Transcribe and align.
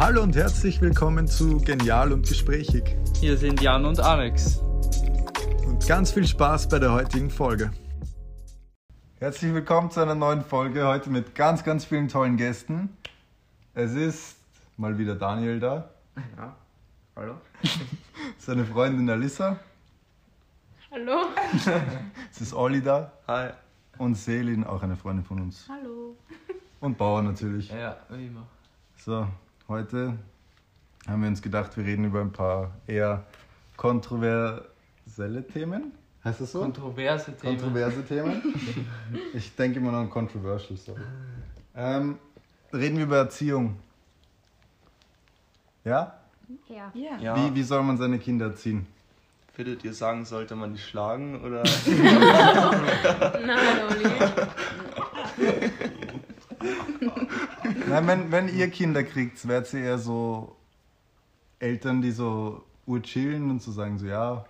Hallo 0.00 0.22
und 0.22 0.34
herzlich 0.34 0.80
willkommen 0.80 1.28
zu 1.28 1.58
Genial 1.58 2.10
und 2.14 2.26
Gesprächig. 2.26 2.96
Hier 3.20 3.36
sind 3.36 3.60
Jan 3.60 3.84
und 3.84 4.00
Alex. 4.00 4.56
Und 5.66 5.86
ganz 5.86 6.12
viel 6.12 6.26
Spaß 6.26 6.70
bei 6.70 6.78
der 6.78 6.90
heutigen 6.90 7.28
Folge. 7.28 7.70
Herzlich 9.18 9.52
willkommen 9.52 9.90
zu 9.90 10.00
einer 10.00 10.14
neuen 10.14 10.40
Folge, 10.40 10.86
heute 10.86 11.10
mit 11.10 11.34
ganz, 11.34 11.64
ganz 11.64 11.84
vielen 11.84 12.08
tollen 12.08 12.38
Gästen. 12.38 12.96
Es 13.74 13.92
ist 13.92 14.38
mal 14.78 14.96
wieder 14.96 15.16
Daniel 15.16 15.60
da, 15.60 15.90
Ja, 16.34 16.56
hallo. 17.14 17.34
seine 18.38 18.64
Freundin 18.64 19.10
Alissa, 19.10 19.58
Hallo. 20.90 21.26
es 22.30 22.40
ist 22.40 22.54
Olli 22.54 22.80
da 22.80 23.12
Hi. 23.28 23.50
und 23.98 24.14
Selin, 24.14 24.64
auch 24.64 24.82
eine 24.82 24.96
Freundin 24.96 25.26
von 25.26 25.42
uns. 25.42 25.68
Hallo. 25.68 26.16
Und 26.80 26.96
Bauer 26.96 27.20
natürlich. 27.20 27.68
Ja, 27.68 27.98
wie 28.08 28.28
immer. 28.28 28.46
So, 28.96 29.28
heute 29.70 30.18
haben 31.06 31.22
wir 31.22 31.28
uns 31.28 31.40
gedacht, 31.40 31.76
wir 31.76 31.84
reden 31.84 32.04
über 32.04 32.20
ein 32.20 32.32
paar 32.32 32.72
eher 32.88 33.24
kontroversielle 33.76 35.46
Themen. 35.50 35.92
Heißt 36.24 36.40
das 36.42 36.52
so? 36.52 36.60
Kontroverse 36.60 37.34
Themen. 37.36 37.56
Kontroverse 37.56 38.04
Themen. 38.04 38.42
Ich 39.32 39.54
denke 39.54 39.78
immer 39.78 39.92
noch 39.92 40.00
an 40.00 40.10
controversial, 40.10 40.76
sorry. 40.76 41.00
Ähm, 41.74 42.18
reden 42.72 42.96
wir 42.98 43.04
über 43.04 43.18
Erziehung. 43.18 43.76
Ja? 45.84 46.18
Ja. 46.68 46.92
Ja. 46.92 47.18
Ja, 47.18 47.36
Wie, 47.36 47.54
wie 47.54 47.62
soll 47.62 47.82
man 47.84 47.96
seine 47.96 48.18
Kinder 48.18 48.46
erziehen? 48.46 48.86
Würdet 49.56 49.84
ihr 49.84 49.94
sagen, 49.94 50.24
sollte 50.24 50.56
man 50.56 50.74
die 50.74 50.80
schlagen 50.80 51.42
oder? 51.42 51.62
Nein, 53.46 53.58
Oli. 53.88 54.04
Nein, 57.90 58.06
wenn, 58.06 58.32
wenn 58.32 58.56
ihr 58.56 58.70
Kinder 58.70 59.02
kriegt, 59.02 59.46
werdet 59.48 59.72
ihr 59.74 59.80
eher 59.80 59.98
so 59.98 60.56
Eltern, 61.58 62.00
die 62.00 62.12
so 62.12 62.64
urchillen 62.86 63.50
und 63.50 63.62
so 63.62 63.72
sagen 63.72 63.98
so, 63.98 64.06
ja, 64.06 64.44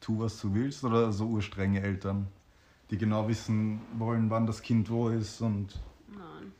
tu 0.00 0.18
was 0.18 0.40
du 0.40 0.54
willst, 0.54 0.82
oder 0.84 1.12
so 1.12 1.26
urstrenge 1.26 1.82
Eltern, 1.82 2.26
die 2.90 2.98
genau 2.98 3.28
wissen 3.28 3.80
wollen, 3.98 4.30
wann 4.30 4.46
das 4.46 4.62
Kind 4.62 4.90
wo 4.90 5.08
ist 5.08 5.40
und 5.40 5.78
Nein. 6.08 6.52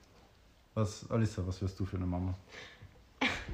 was, 0.75 1.11
Alissa, 1.11 1.47
was 1.47 1.61
wärst 1.61 1.79
du 1.81 1.85
für 1.85 1.97
eine 1.97 2.07
Mama? 2.07 2.35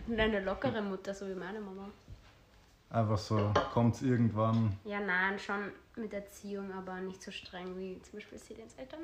Und 0.07 0.19
eine 0.21 0.41
lockere 0.41 0.83
Mutter, 0.83 1.15
so 1.15 1.29
wie 1.29 1.35
meine 1.35 1.61
Mama. 1.61 1.89
Einfach 2.91 3.19
so, 3.19 3.53
kommt's 3.73 4.03
irgendwann, 4.03 4.77
Ja, 4.85 4.99
nein, 4.99 5.39
schon 5.39 5.71
mit 5.97 6.13
Erziehung, 6.13 6.73
aber 6.73 7.01
nicht 7.01 7.23
so 7.23 7.31
streng 7.31 7.79
wie 7.79 8.03
zum 8.03 8.15
Beispiel 8.19 8.37
Selins 8.37 8.75
Eltern. 8.75 9.01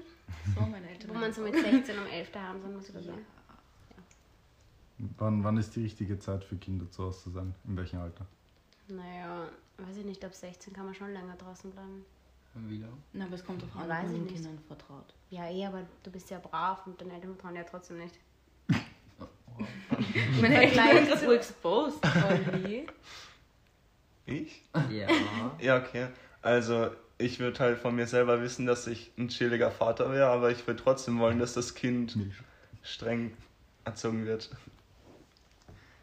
So, 0.55 0.61
meine 0.63 0.89
Eltern. 0.91 1.11
Wo 1.11 1.15
man 1.15 1.33
so 1.33 1.43
mit 1.43 1.55
16 1.55 1.97
um 1.97 2.07
11 2.07 2.33
daheim 2.33 2.61
sein 2.61 2.75
muss 2.75 2.91
oder 2.91 3.03
so. 3.03 3.13
wann, 5.19 5.45
wann 5.45 5.57
ist 5.57 5.77
die 5.77 5.85
richtige 5.85 6.19
Zeit 6.19 6.43
für 6.43 6.57
Kinder 6.57 6.91
zu 6.91 7.05
Hause 7.05 7.23
zu 7.25 7.31
sein? 7.31 7.55
In 7.65 7.77
welchem 7.77 8.01
Alter? 8.01 8.27
Naja, 8.89 9.49
weiß 9.79 9.99
ich 9.99 10.05
nicht, 10.05 10.25
ab 10.25 10.35
16 10.35 10.73
kann 10.73 10.87
man 10.87 10.95
schon 10.95 11.13
länger 11.13 11.37
draußen 11.37 11.71
bleiben. 11.71 12.05
Wie 12.55 12.79
lange? 12.79 12.97
Na, 13.13 13.27
aber 13.27 13.35
es 13.35 13.45
kommt 13.45 13.63
auf 13.63 13.77
an, 13.77 13.89
Weiß 13.89 14.11
ich 14.11 14.19
nicht. 14.19 14.35
Kindern 14.35 14.59
vertraut. 14.67 15.15
Ja, 15.31 15.49
eh, 15.49 15.65
aber 15.65 15.83
du 16.03 16.11
bist 16.11 16.29
ja 16.31 16.41
brav 16.41 16.87
und 16.87 17.01
deine 17.01 17.13
Eltern 17.13 17.35
vertrauen 17.35 17.55
ja 17.55 17.63
trotzdem 17.65 17.99
nicht. 17.99 18.19
Meine 20.41 20.63
Eltern 20.65 21.07
sind 21.07 21.21
so 21.21 21.33
exposed. 21.33 22.01
Ich? 24.27 24.63
Ja. 24.91 25.09
Ja, 25.61 25.79
okay. 25.79 26.09
Also 26.43 26.91
ich 27.19 27.39
würde 27.39 27.59
halt 27.61 27.79
von 27.79 27.95
mir 27.97 28.07
selber 28.07 28.43
wissen, 28.43 28.67
dass 28.67 28.87
ich 28.87 29.13
ein 29.17 29.29
chilliger 29.29 29.71
Vater 29.71 30.13
wäre, 30.13 30.27
aber 30.29 30.51
ich 30.51 30.67
würde 30.67 30.83
trotzdem 30.83 31.19
wollen, 31.19 31.39
dass 31.39 31.55
das 31.55 31.75
Kind 31.75 32.19
streng 32.83 33.33
erzogen 33.85 34.27
wird. 34.27 34.51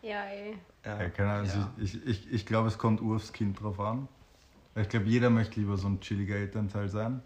Ja, 0.01 0.25
eh. 0.25 0.55
Ja. 0.85 1.01
Ja, 1.01 1.09
keine 1.09 1.29
Ahnung, 1.31 1.41
also 1.49 1.59
Ja. 1.59 1.73
ich, 1.77 1.95
ich, 1.95 2.05
ich, 2.07 2.31
ich 2.33 2.45
glaube, 2.45 2.67
es 2.67 2.77
kommt 2.77 3.01
ur 3.01 3.15
aufs 3.17 3.31
Kind 3.31 3.61
drauf 3.61 3.79
an. 3.79 4.07
Ich 4.75 4.89
glaube, 4.89 5.05
jeder 5.05 5.29
möchte 5.29 5.59
lieber 5.59 5.77
so 5.77 5.87
ein 5.87 6.01
chilliger 6.01 6.35
Elternteil 6.35 6.89
sein. 6.89 7.21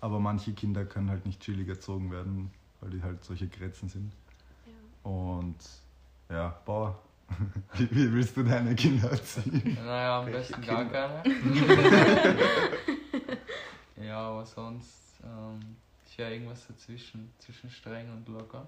Aber 0.00 0.20
manche 0.20 0.52
Kinder 0.52 0.84
können 0.84 1.10
halt 1.10 1.24
nicht 1.26 1.40
chillig 1.40 1.68
erzogen 1.68 2.10
werden, 2.10 2.50
weil 2.80 2.90
die 2.90 3.02
halt 3.02 3.24
solche 3.24 3.48
Grätzen 3.48 3.88
sind. 3.88 4.12
Und 5.02 5.56
ja, 6.28 6.60
Bauer, 6.64 7.00
wie, 7.74 7.90
wie 7.90 8.12
willst 8.12 8.36
du 8.36 8.42
deine 8.42 8.74
Kinder 8.74 9.10
erziehen? 9.10 9.78
Naja, 9.84 10.20
am 10.20 10.26
besten 10.26 10.62
gar 10.62 10.84
Kinder? 10.84 11.22
keine. 11.22 12.38
ja, 14.06 14.18
aber 14.18 14.44
sonst, 14.44 15.20
ähm, 15.24 15.76
ich 16.06 16.18
wäre 16.18 16.32
irgendwas 16.32 16.66
dazwischen, 16.66 17.32
zwischen 17.38 17.70
streng 17.70 18.10
und 18.12 18.28
locker. 18.28 18.66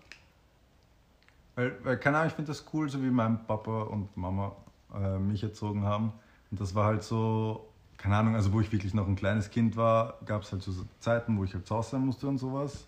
Weil, 1.57 1.77
weil 1.85 1.99
keine 1.99 2.19
Ahnung, 2.19 2.29
ich 2.29 2.35
finde 2.35 2.49
das 2.51 2.65
cool, 2.73 2.89
so 2.89 3.03
wie 3.03 3.11
mein 3.11 3.47
Papa 3.47 3.83
und 3.83 4.17
Mama 4.17 4.57
äh, 4.95 5.19
mich 5.19 5.43
erzogen 5.43 5.85
haben. 5.85 6.13
Und 6.51 6.61
das 6.61 6.75
war 6.75 6.87
halt 6.87 7.03
so, 7.03 7.69
keine 7.97 8.17
Ahnung, 8.17 8.35
also 8.35 8.53
wo 8.53 8.61
ich 8.61 8.73
wirklich 8.73 8.95
noch 8.95 9.07
ein 9.07 9.17
kleines 9.17 9.51
Kind 9.51 9.77
war, 9.77 10.19
gab 10.25 10.43
es 10.43 10.53
halt 10.53 10.63
so 10.63 10.73
Zeiten, 11.01 11.39
wo 11.39 11.45
ich 11.45 11.55
halt 11.55 11.67
zu 11.67 11.75
Hause 11.77 11.91
sein 11.93 12.07
musste 12.07 12.29
und 12.29 12.39
sowas. 12.39 12.87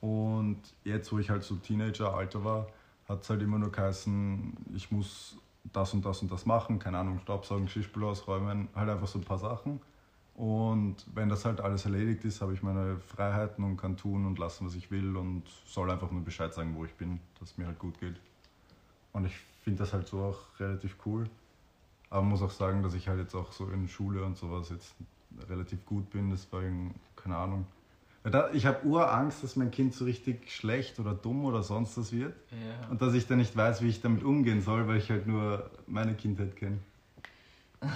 Und 0.00 0.60
jetzt, 0.84 1.12
wo 1.12 1.18
ich 1.18 1.30
halt 1.30 1.42
so 1.42 1.56
Teenager-Alter 1.56 2.44
war, 2.44 2.66
hat 3.08 3.22
es 3.22 3.30
halt 3.30 3.42
immer 3.42 3.58
nur 3.58 3.70
geheißen, 3.70 4.56
ich 4.74 4.90
muss 4.90 5.38
das 5.72 5.94
und 5.94 6.04
das 6.04 6.22
und 6.22 6.30
das 6.30 6.46
machen, 6.46 6.78
keine 6.78 6.98
Ahnung, 6.98 7.20
Staubsaugen, 7.20 7.66
Geschirrspüler 7.66 8.08
ausräumen, 8.08 8.68
halt 8.74 8.88
einfach 8.88 9.06
so 9.06 9.18
ein 9.18 9.24
paar 9.24 9.38
Sachen. 9.38 9.80
Und 10.34 10.96
wenn 11.14 11.28
das 11.28 11.44
halt 11.44 11.60
alles 11.60 11.84
erledigt 11.84 12.24
ist, 12.24 12.40
habe 12.40 12.54
ich 12.54 12.62
meine 12.62 12.98
Freiheiten 12.98 13.62
und 13.62 13.76
kann 13.76 13.96
tun 13.96 14.26
und 14.26 14.38
lassen, 14.38 14.66
was 14.66 14.74
ich 14.74 14.90
will 14.90 15.16
und 15.16 15.44
soll 15.66 15.90
einfach 15.90 16.10
nur 16.10 16.22
Bescheid 16.22 16.52
sagen, 16.52 16.74
wo 16.74 16.84
ich 16.84 16.94
bin, 16.94 17.20
dass 17.38 17.52
es 17.52 17.58
mir 17.58 17.66
halt 17.66 17.78
gut 17.78 17.98
geht. 18.00 18.16
Und 19.12 19.26
ich 19.26 19.36
finde 19.62 19.80
das 19.80 19.92
halt 19.92 20.08
so 20.08 20.22
auch 20.22 20.38
relativ 20.58 20.96
cool. 21.06 21.28
Aber 22.10 22.22
muss 22.22 22.42
auch 22.42 22.50
sagen, 22.50 22.82
dass 22.82 22.94
ich 22.94 23.08
halt 23.08 23.20
jetzt 23.20 23.34
auch 23.34 23.52
so 23.52 23.68
in 23.68 23.88
Schule 23.88 24.24
und 24.24 24.36
sowas 24.36 24.70
jetzt 24.70 24.94
relativ 25.48 25.84
gut 25.86 26.10
bin, 26.10 26.30
deswegen, 26.30 26.94
keine 27.16 27.36
Ahnung. 27.36 27.66
Ich 28.54 28.64
habe 28.64 28.86
Urangst, 28.86 29.44
dass 29.44 29.54
mein 29.56 29.70
Kind 29.70 29.92
so 29.94 30.06
richtig 30.06 30.50
schlecht 30.50 30.98
oder 30.98 31.12
dumm 31.12 31.44
oder 31.44 31.62
sonst 31.62 31.98
was 31.98 32.10
wird. 32.10 32.34
Ja. 32.50 32.88
Und 32.88 33.02
dass 33.02 33.12
ich 33.12 33.26
dann 33.26 33.36
nicht 33.36 33.54
weiß, 33.54 33.82
wie 33.82 33.88
ich 33.88 34.00
damit 34.00 34.24
umgehen 34.24 34.62
soll, 34.62 34.88
weil 34.88 34.96
ich 34.96 35.10
halt 35.10 35.26
nur 35.26 35.70
meine 35.86 36.14
Kindheit 36.14 36.56
kenne. 36.56 36.78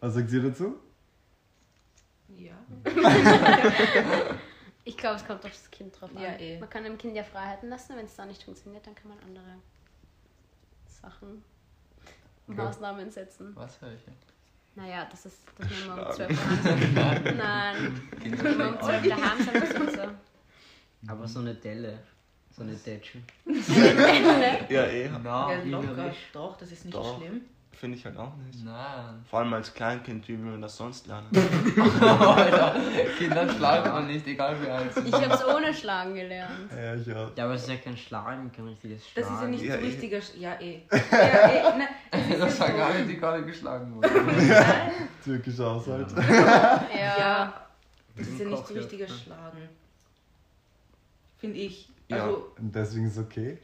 Was 0.00 0.14
sagt 0.14 0.30
ihr 0.30 0.42
dazu? 0.42 0.76
Ja. 2.36 2.54
Ich 4.84 4.96
glaube, 4.96 5.16
es 5.16 5.26
kommt 5.26 5.44
auf 5.44 5.50
das 5.50 5.70
Kind 5.70 6.00
drauf 6.00 6.08
an. 6.16 6.22
Ja, 6.22 6.30
eh. 6.38 6.58
Man 6.58 6.70
kann 6.70 6.82
dem 6.82 6.96
Kind 6.96 7.14
ja 7.14 7.22
Freiheiten 7.22 7.68
lassen, 7.68 7.94
wenn 7.94 8.06
es 8.06 8.16
da 8.16 8.24
nicht 8.24 8.42
funktioniert, 8.42 8.86
dann 8.86 8.94
kann 8.94 9.10
man 9.10 9.18
andere 9.18 9.44
Sachen. 10.86 11.44
Maßnahmen 12.46 13.10
setzen. 13.10 13.54
Was 13.54 13.78
höre 13.82 13.92
ich? 13.92 14.00
Naja, 14.78 15.08
das 15.10 15.26
ist, 15.26 15.38
dass 15.56 15.68
man 15.68 15.82
immer 15.82 16.08
um 16.08 16.14
Schlagen. 16.14 16.36
12 16.36 16.94
daheim 16.94 17.24
sein 17.24 17.36
Nein, 17.36 18.00
immer 18.22 18.68
um 18.68 18.80
12 18.80 19.08
daheim 19.08 19.44
sein 19.44 19.60
muss 19.60 19.80
und 19.80 19.90
so. 19.90 21.12
Aber 21.12 21.26
so 21.26 21.40
eine 21.40 21.54
Delle, 21.56 21.98
so 22.48 22.62
eine 22.62 22.74
Dätsche. 22.74 23.18
Ja, 24.68 24.84
eh. 24.84 25.10
Na, 25.20 25.52
ja, 25.52 25.62
locker. 25.64 26.14
Doch, 26.32 26.56
das 26.58 26.70
ist 26.70 26.84
nicht 26.84 26.96
Doch. 26.96 27.18
schlimm. 27.18 27.40
Finde 27.78 27.96
ich 27.96 28.04
halt 28.04 28.16
auch 28.16 28.34
nicht. 28.38 28.64
Nein. 28.64 29.24
Vor 29.30 29.38
allem 29.38 29.52
als 29.54 29.72
Kleinkind, 29.72 30.26
wie 30.26 30.32
will 30.36 30.50
man 30.50 30.62
das 30.62 30.76
sonst 30.76 31.06
lernen? 31.06 31.28
Alter, 32.00 32.74
Kinder 33.16 33.48
schlagen 33.48 33.92
man 33.92 34.08
nicht, 34.08 34.26
egal 34.26 34.60
wie 34.60 34.66
alt 34.68 34.92
sie 34.92 35.02
Ich 35.02 35.12
habe 35.14 35.32
es 35.32 35.44
ohne 35.46 35.72
Schlagen 35.72 36.12
gelernt. 36.14 36.72
Ja, 36.76 36.94
ich 36.96 37.14
auch. 37.14 37.30
Ja, 37.36 37.44
aber 37.44 37.54
es 37.54 37.62
ist 37.62 37.68
ja 37.68 37.76
kein 37.76 37.96
Schlagen, 37.96 38.50
kein 38.50 38.66
richtiges 38.66 39.02
Das 39.14 39.24
Schlagen. 39.26 39.34
ist 39.34 39.40
ja 39.42 39.48
nicht 39.48 39.62
Ja, 39.64 39.74
so 39.74 39.78
eh. 39.80 39.86
richtiger. 39.86 40.20
Sch 40.20 40.34
ja, 40.38 40.60
eh. 40.60 40.82
Ja, 40.90 41.72
eh. 41.72 41.78
Ne, 41.78 41.88
das 42.10 42.20
ist 42.20 42.30
ja 42.30 42.38
Das 42.38 42.56
sagen 42.56 42.76
so. 42.78 42.82
alle, 42.82 43.06
die 43.06 43.16
gerade 43.16 43.44
geschlagen 43.44 43.94
wurden. 43.94 44.10
Türkischer 45.22 45.70
Haushalt. 45.74 46.12
Ja. 46.18 47.18
Ja, 47.18 47.66
das 48.16 48.26
ist 48.26 48.40
ja 48.40 48.46
nicht 48.46 48.66
so 48.66 48.74
ne? 48.74 49.08
Schlagen. 49.08 49.68
Finde 51.38 51.58
ich. 51.58 51.88
Ja. 52.08 52.24
Also, 52.24 52.52
Und 52.58 52.74
deswegen 52.74 53.06
ist 53.06 53.16
es 53.16 53.24
okay. 53.24 53.58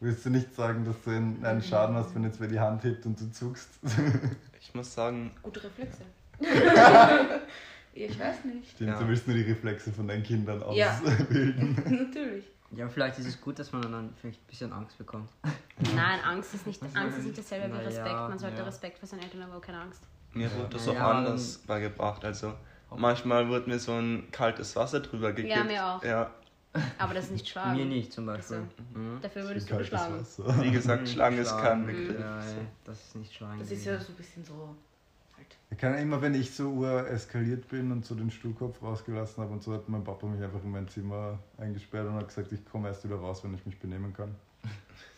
Willst 0.00 0.26
du 0.26 0.30
nicht 0.30 0.54
sagen, 0.54 0.84
dass 0.84 0.96
du 1.04 1.10
einen 1.10 1.44
einen 1.44 1.62
Schaden 1.62 1.96
hast, 1.96 2.14
wenn 2.14 2.24
jetzt 2.24 2.38
wer 2.40 2.48
die 2.48 2.60
Hand 2.60 2.84
hebt 2.84 3.06
und 3.06 3.18
du 3.20 3.30
zuckst? 3.30 3.68
Ich 4.60 4.74
muss 4.74 4.92
sagen, 4.92 5.30
gute 5.44 5.62
Reflexe. 5.62 6.02
ich 7.92 8.18
weiß 8.18 8.44
nicht. 8.44 8.70
Stimmt, 8.72 8.90
Ja. 8.90 8.98
du 8.98 9.08
willst 9.08 9.26
nur 9.28 9.36
die 9.36 9.42
Reflexe 9.44 9.92
von 9.92 10.08
deinen 10.08 10.22
Kindern 10.24 10.62
Ja. 10.74 10.90
ausbilden. 11.00 11.74
Natürlich. 12.08 12.44
Ja, 12.72 12.88
vielleicht 12.88 13.18
ist 13.20 13.26
es 13.26 13.40
gut, 13.40 13.58
dass 13.60 13.72
man 13.72 13.80
dann 13.82 14.12
vielleicht 14.20 14.40
ein 14.42 14.46
bisschen 14.48 14.72
Angst 14.72 14.98
bekommt. 14.98 15.30
Nein, 15.94 16.18
Angst 16.24 16.52
ist 16.54 16.66
nicht, 16.66 16.82
Angst 16.94 17.18
ist 17.18 17.26
nicht 17.26 17.38
dasselbe 17.38 17.72
wie 17.74 17.84
Respekt. 17.84 18.12
Man 18.12 18.38
sollte 18.38 18.58
ja. 18.58 18.64
Respekt 18.64 18.98
für 18.98 19.06
seine 19.06 19.22
Eltern 19.22 19.44
haben, 19.44 19.52
aber 19.52 19.60
keine 19.60 19.80
Angst. 19.82 20.02
mir 20.34 20.52
wurde 20.56 20.68
das 20.70 20.88
auch 20.88 20.94
Ja, 20.94 21.10
anders 21.12 21.58
beigebracht. 21.58 22.24
Also 22.24 22.54
manchmal 22.94 23.48
wurde 23.48 23.70
mir 23.70 23.78
so 23.78 23.92
ein 23.92 24.28
kaltes 24.32 24.74
Wasser 24.74 24.98
drüber 25.00 25.32
gekippt. 25.32 25.56
Ja, 25.56 25.62
mir 25.64 25.86
auch. 25.86 26.02
Ja, 26.02 26.30
Aber 26.98 27.14
das 27.14 27.24
ist 27.26 27.32
nicht 27.32 27.48
schlagen. 27.48 27.76
Mir 27.76 27.86
nicht 27.86 28.12
zum 28.12 28.26
Beispiel. 28.26 28.62
So. 28.94 28.98
Mhm. 28.98 29.18
Dafür 29.22 29.44
würdest 29.44 29.66
du 29.68 29.72
Kaltes 29.74 29.88
schlagen. 29.88 30.20
Wasser. 30.20 30.62
wie 30.62 30.70
gesagt, 30.70 31.02
Mhm, 31.02 31.06
schlagen 31.06 31.38
ist 31.38 31.50
kein 31.58 31.86
Begriff. 31.86 32.20
Ja, 32.20 32.40
ey, 32.40 32.66
das 32.84 33.00
ist 33.00 33.16
nicht 33.16 33.32
Schlagen. 33.34 33.58
Das 33.58 33.70
ist 33.70 33.84
ja 33.84 33.98
so 33.98 34.12
ein 34.12 34.16
bisschen 34.16 34.44
so. 34.44 34.74
Halt. 35.36 35.46
Ich 35.70 35.78
kann 35.78 35.96
immer, 35.98 36.20
wenn 36.20 36.34
ich 36.34 36.54
so 36.54 36.68
ur 36.70 37.08
eskaliert 37.08 37.68
bin 37.68 37.90
und 37.92 38.04
so 38.04 38.14
den 38.14 38.30
Stuhlkopf 38.30 38.82
rausgelassen 38.82 39.42
habe 39.42 39.52
und 39.54 39.62
so, 39.62 39.72
hat 39.72 39.88
mein 39.88 40.04
Papa 40.04 40.26
mich 40.26 40.42
einfach 40.42 40.62
in 40.62 40.70
mein 40.70 40.86
Zimmer 40.88 41.38
eingesperrt 41.58 42.06
und 42.08 42.14
hat 42.14 42.28
gesagt, 42.28 42.52
ich 42.52 42.64
komme 42.66 42.88
erst 42.88 43.04
wieder 43.04 43.16
raus, 43.16 43.42
wenn 43.44 43.54
ich 43.54 43.64
mich 43.64 43.78
benehmen 43.78 44.12
kann. 44.12 44.34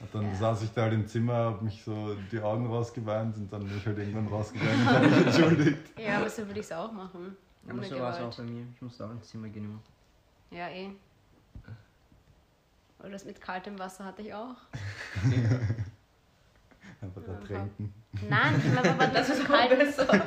Und 0.00 0.14
dann 0.14 0.26
Ja. 0.26 0.34
saß 0.36 0.62
ich 0.62 0.70
da 0.72 0.82
halt 0.82 0.92
im 0.94 1.06
Zimmer, 1.08 1.34
hab 1.34 1.62
mich 1.62 1.82
so 1.82 2.14
die 2.30 2.40
Augen 2.40 2.66
rausgeweint 2.66 3.36
und 3.36 3.52
dann 3.52 3.66
bin 3.66 3.76
ich 3.78 3.86
halt 3.86 3.98
irgendwann 3.98 4.28
rausgegangen 4.28 4.80
und 4.80 4.86
hab 4.86 5.02
mich 5.02 5.26
entschuldigt. 5.26 5.98
Ja, 5.98 6.18
aber 6.18 6.28
so 6.30 6.46
würde 6.46 6.60
ich 6.60 6.66
es 6.66 6.72
auch 6.72 6.92
machen. 6.92 7.36
Aber 7.68 7.78
Ohne 7.78 7.88
so 7.88 7.98
war 7.98 8.12
es 8.12 8.20
auch 8.20 8.36
bei 8.36 8.44
mir. 8.44 8.64
Ich 8.74 8.82
musste 8.82 9.04
auch 9.06 9.10
ins 9.10 9.28
Zimmer 9.28 9.48
gehen 9.48 9.64
immer. 9.64 9.80
Ja, 10.50 10.68
eh. 10.68 10.90
Oder 13.00 13.10
das 13.10 13.24
mit 13.24 13.40
kaltem 13.40 13.78
Wasser 13.78 14.04
hatte 14.04 14.22
ich 14.22 14.34
auch. 14.34 14.54
Einfach 17.00 17.22
da 17.24 17.32
Ja, 17.32 17.38
tränken. 17.46 17.94
Nein, 18.28 18.60
ich 18.66 18.76
habe 18.76 18.90
aber 18.90 19.06
Das 19.06 19.28
so 19.28 19.34
ist 19.34 19.44
kalten, 19.46 19.78
besser. 19.78 20.06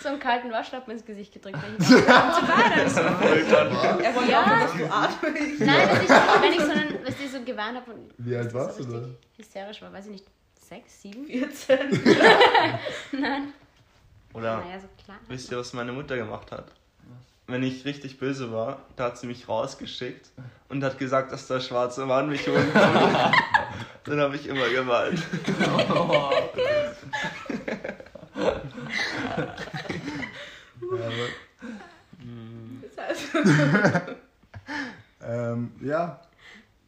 so 0.00 0.08
einen 0.08 0.20
kalten 0.20 0.52
Waschlappen 0.52 0.92
ins 0.92 1.04
Gesicht 1.04 1.32
gedrückt. 1.32 1.58
weil 1.60 1.74
Ich 1.76 2.06
war 2.06 2.32
zu 2.32 2.42
weinen. 2.46 4.00
Er 4.04 4.14
wollte 4.14 4.30
Ja. 4.30 4.42
auch, 4.42 4.48
dass 4.60 4.72
du 4.76 4.84
atmest. 4.92 5.60
Nein, 5.60 5.88
dass 5.88 6.02
ich, 6.04 6.10
wenn 6.10 6.52
ich 6.52 6.60
so 6.60 6.70
einen, 6.70 7.04
weißt 7.04 7.18
du, 7.20 7.28
so 7.28 7.44
geweint 7.44 7.76
habe 7.76 7.90
und 7.92 8.14
Wie 8.18 8.36
alt 8.36 8.54
warst 8.54 8.76
so 8.78 8.84
du 8.84 9.00
da? 9.00 9.08
hysterisch 9.36 9.82
war, 9.82 9.92
weiß 9.92 10.04
ich 10.06 10.12
nicht, 10.12 10.26
sechs, 10.60 11.02
sieben? 11.02 11.26
14. 11.26 11.78
Nein. 13.12 13.52
Oder 14.32 14.58
Naja, 14.58 14.78
so 14.80 14.86
klar. 15.04 15.18
wisst 15.26 15.50
ihr, 15.50 15.58
was 15.58 15.72
meine 15.72 15.92
Mutter 15.92 16.16
gemacht 16.16 16.52
hat? 16.52 16.70
Wenn 17.46 17.62
ich 17.62 17.84
richtig 17.84 18.18
böse 18.18 18.52
war, 18.52 18.80
da 18.96 19.04
hat 19.04 19.18
sie 19.18 19.26
mich 19.26 19.48
rausgeschickt 19.48 20.30
und 20.70 20.82
hat 20.82 20.98
gesagt, 20.98 21.30
dass 21.30 21.46
der 21.46 21.60
schwarze 21.60 22.06
Mann 22.06 22.30
mich 22.30 22.46
holen 22.48 22.72
kommt. 22.72 23.34
Dann 24.04 24.20
habe 24.20 24.36
ich 24.36 24.46
immer 24.46 24.68
geweint. 24.68 25.22
Heißt, 32.96 33.34
ähm, 35.22 35.72
ja, 35.82 36.20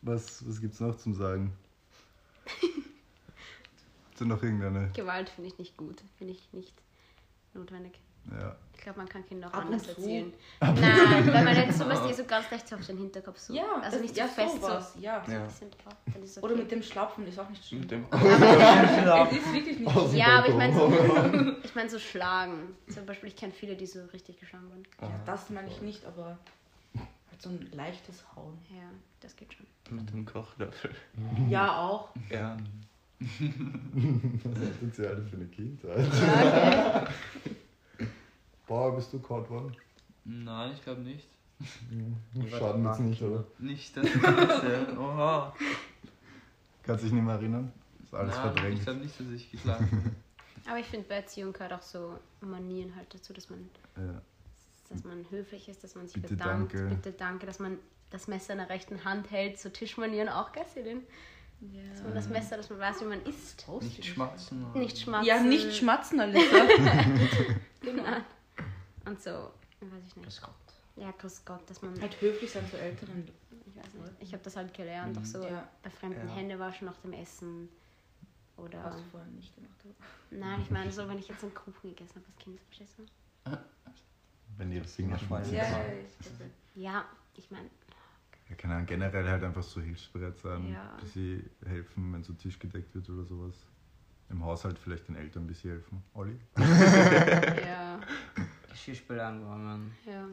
was, 0.02 0.46
was 0.48 0.60
gibt's 0.60 0.80
noch 0.80 0.96
zum 0.96 1.14
Sagen? 1.14 1.52
Da 4.18 4.24
noch 4.24 4.42
irgendeine? 4.42 4.90
Gewalt 4.94 5.28
finde 5.28 5.50
ich 5.50 5.58
nicht 5.58 5.76
gut. 5.76 6.02
Finde 6.16 6.32
ich 6.32 6.50
nicht 6.54 6.72
notwendig. 7.52 8.00
Ja. 8.30 8.56
Ich 8.74 8.82
glaube, 8.82 8.98
man 9.00 9.08
kann 9.08 9.26
Kinder 9.26 9.48
auch 9.48 9.54
Ab 9.54 9.64
anders 9.64 9.82
zu. 9.82 9.90
erzielen. 9.90 10.32
Nein, 10.60 11.26
wenn 11.26 11.44
man 11.44 11.56
jetzt 11.56 11.78
sowas, 11.78 12.00
die 12.08 12.14
so 12.14 12.24
ganz 12.24 12.50
leicht 12.50 12.68
so 12.68 12.76
auf 12.76 12.86
den 12.86 12.98
Hinterkopf 12.98 13.38
so. 13.38 13.52
ja, 13.54 13.64
also 13.82 13.98
nicht 13.98 14.14
so 14.14 14.20
ja, 14.20 14.28
fest 14.28 14.60
sowas, 14.60 14.94
so. 14.94 15.00
Ja. 15.00 15.24
so 15.26 15.32
Ja. 15.32 15.46
es 16.22 16.38
Oder 16.38 16.52
okay. 16.52 16.62
mit 16.62 16.70
dem 16.70 16.82
Schlapfen 16.82 17.26
ist 17.26 17.38
auch 17.38 17.48
nicht 17.48 17.66
schlimm. 17.66 17.80
Mit 17.80 17.90
dem 17.90 18.06
Es 18.12 18.22
ist 19.38 19.52
wirklich 19.52 19.78
nicht 19.80 19.96
Aus 19.96 20.10
dem 20.10 20.18
Ja, 20.18 20.38
aber 20.38 20.48
ich 20.48 20.54
meine 20.54 20.74
so, 20.74 21.58
ich 21.64 21.74
mein 21.74 21.88
so 21.88 21.98
schlagen. 21.98 22.76
Zum 22.88 23.06
Beispiel, 23.06 23.28
ich 23.28 23.36
kenne 23.36 23.52
viele, 23.52 23.74
die 23.76 23.86
so 23.86 24.04
richtig 24.12 24.38
geschlagen 24.38 24.68
wurden. 24.70 24.84
Ja, 25.00 25.20
das 25.24 25.50
meine 25.50 25.68
ich 25.68 25.80
nicht, 25.82 26.04
aber 26.04 26.38
halt 26.94 27.42
so 27.42 27.48
ein 27.50 27.68
leichtes 27.72 28.24
Hauen. 28.36 28.56
Ja, 28.70 28.88
das 29.20 29.34
geht 29.34 29.52
schon. 29.52 29.66
mit 29.96 30.08
dem 30.10 30.24
Kochlöffel. 30.24 30.90
Ja, 31.48 31.80
auch. 31.80 32.10
Ja. 32.30 32.56
Was 33.18 33.38
sind 34.80 34.94
sie 34.94 35.06
alle 35.06 35.22
für 35.22 35.36
eine 35.36 35.46
Kindheit? 35.46 36.06
Ja, 36.14 37.02
okay. 37.02 37.10
Boah, 38.66 38.94
bist 38.94 39.12
du 39.12 39.18
kaut 39.20 39.48
worden? 39.50 39.76
Nein, 40.24 40.72
ich 40.74 40.82
glaube 40.82 41.00
nicht. 41.02 41.28
Schaden 42.50 42.84
jetzt 42.84 43.00
nicht, 43.00 43.22
oder? 43.22 43.44
Nicht 43.58 43.96
das 43.96 44.04
Ganze. 44.20 44.96
Oha. 44.98 45.54
Kannst 46.82 47.04
dich 47.04 47.12
nicht 47.12 47.22
mehr 47.22 47.34
erinnern? 47.34 47.72
Ist 48.04 48.14
alles 48.14 48.34
Nein, 48.34 48.42
verdrängt. 48.52 48.78
Ich 48.78 48.84
glaube 48.84 49.00
nicht, 49.00 49.18
dass 49.20 49.26
ich 49.28 49.50
geschlagen 49.50 49.90
habe. 49.90 50.16
Aber 50.70 50.78
ich 50.80 50.86
finde, 50.86 51.06
bei 51.08 51.14
Erziehung 51.16 51.52
gehört 51.52 51.72
auch 51.72 51.82
so 51.82 52.18
Manieren 52.40 52.94
halt 52.96 53.12
dazu, 53.14 53.32
dass 53.32 53.48
man, 53.50 53.68
Ja. 53.96 54.20
dass 54.90 55.04
man 55.04 55.24
höflich 55.30 55.68
ist, 55.68 55.82
dass 55.84 55.94
man 55.94 56.06
sich 56.08 56.20
Bitte, 56.20 56.34
bedankt. 56.34 56.74
danke. 56.74 56.94
Bitte 56.94 57.12
danke, 57.12 57.46
dass 57.46 57.58
man 57.60 57.78
das 58.10 58.26
Messer 58.28 58.52
in 58.54 58.58
der 58.58 58.68
rechten 58.68 59.04
Hand 59.04 59.30
hält, 59.30 59.58
so 59.58 59.68
Tischmanieren 59.68 60.28
auch, 60.28 60.52
gell, 60.52 60.64
Celine? 60.66 61.02
Dass 61.92 62.02
man 62.02 62.14
das 62.14 62.28
Messer, 62.28 62.56
dass 62.58 62.68
man 62.68 62.80
weiß, 62.80 63.00
wie 63.00 63.04
man 63.06 63.22
isst. 63.22 63.66
Nicht 63.80 64.04
schmatzen. 64.04 64.66
Nicht 64.74 64.98
schmatzen. 64.98 65.26
Ja, 65.26 65.40
nicht 65.40 65.74
schmatzen, 65.74 66.20
Alissa. 66.20 66.56
Genau. 67.80 68.02
Und 69.06 69.20
so, 69.20 69.30
weiß 69.80 70.02
ich 70.08 70.16
nicht. 70.16 70.42
Ja, 70.96 71.10
grüß 71.12 71.44
Gott, 71.44 71.68
dass 71.68 71.82
man, 71.82 72.00
halt 72.00 72.20
höflich 72.20 72.50
sein 72.50 72.66
zu 72.68 72.78
Älteren. 72.78 73.28
ich 73.66 73.76
weiß 73.76 73.94
nicht, 73.94 74.12
ich 74.20 74.32
habe 74.32 74.42
das 74.42 74.56
halt 74.56 74.72
gelernt, 74.74 75.16
auch 75.18 75.24
so 75.24 75.44
Ja. 75.46 75.68
bei 75.82 75.90
fremden 75.90 76.26
Ja. 76.28 76.34
Hände 76.34 76.58
waschen 76.58 76.86
nach 76.86 76.96
dem 76.98 77.12
Essen. 77.12 77.68
Oder, 78.56 78.82
Was 78.84 78.96
du 78.96 79.02
vorher 79.10 79.28
nicht 79.32 79.54
gemacht 79.54 79.76
hast. 79.86 79.96
nein, 80.30 80.60
ich 80.62 80.70
meine 80.70 80.90
so, 80.90 81.06
wenn 81.08 81.18
ich 81.18 81.28
jetzt 81.28 81.42
einen 81.42 81.52
Kuchen 81.54 81.90
gegessen 81.90 82.14
habe 82.16 82.24
als 82.26 82.36
Kind, 82.42 82.58
verstehst 82.62 82.94
du? 82.98 83.04
Wenn 84.56 84.70
die 84.70 84.80
Finger 84.80 85.18
schmutzig 85.18 85.52
Ja, 85.52 85.66
sind. 86.20 86.50
Ja, 86.74 87.04
ich 87.34 87.50
meine, 87.50 87.68
Ja, 88.48 88.54
keine 88.56 88.74
Ahnung, 88.74 88.86
generell 88.86 89.28
halt 89.28 89.44
einfach 89.44 89.62
so 89.62 89.82
hilfsbereit 89.82 90.38
sein, 90.38 90.72
Ja. 90.72 90.96
bis 91.00 91.12
sie 91.12 91.44
helfen, 91.66 92.10
wenn 92.14 92.22
so 92.24 92.32
Tisch 92.32 92.58
gedeckt 92.58 92.94
wird 92.94 93.10
oder 93.10 93.24
sowas. 93.24 93.54
Im 94.30 94.42
Haushalt 94.42 94.78
vielleicht 94.78 95.06
den 95.08 95.16
Eltern 95.16 95.44
ein 95.44 95.46
bisschen 95.48 95.70
helfen. 95.72 96.02
Olli? 96.14 96.38
ja, 96.56 97.85
Geschirrspüler 98.76 99.26
angeworfen. 99.28 99.92
ja. 100.06 100.26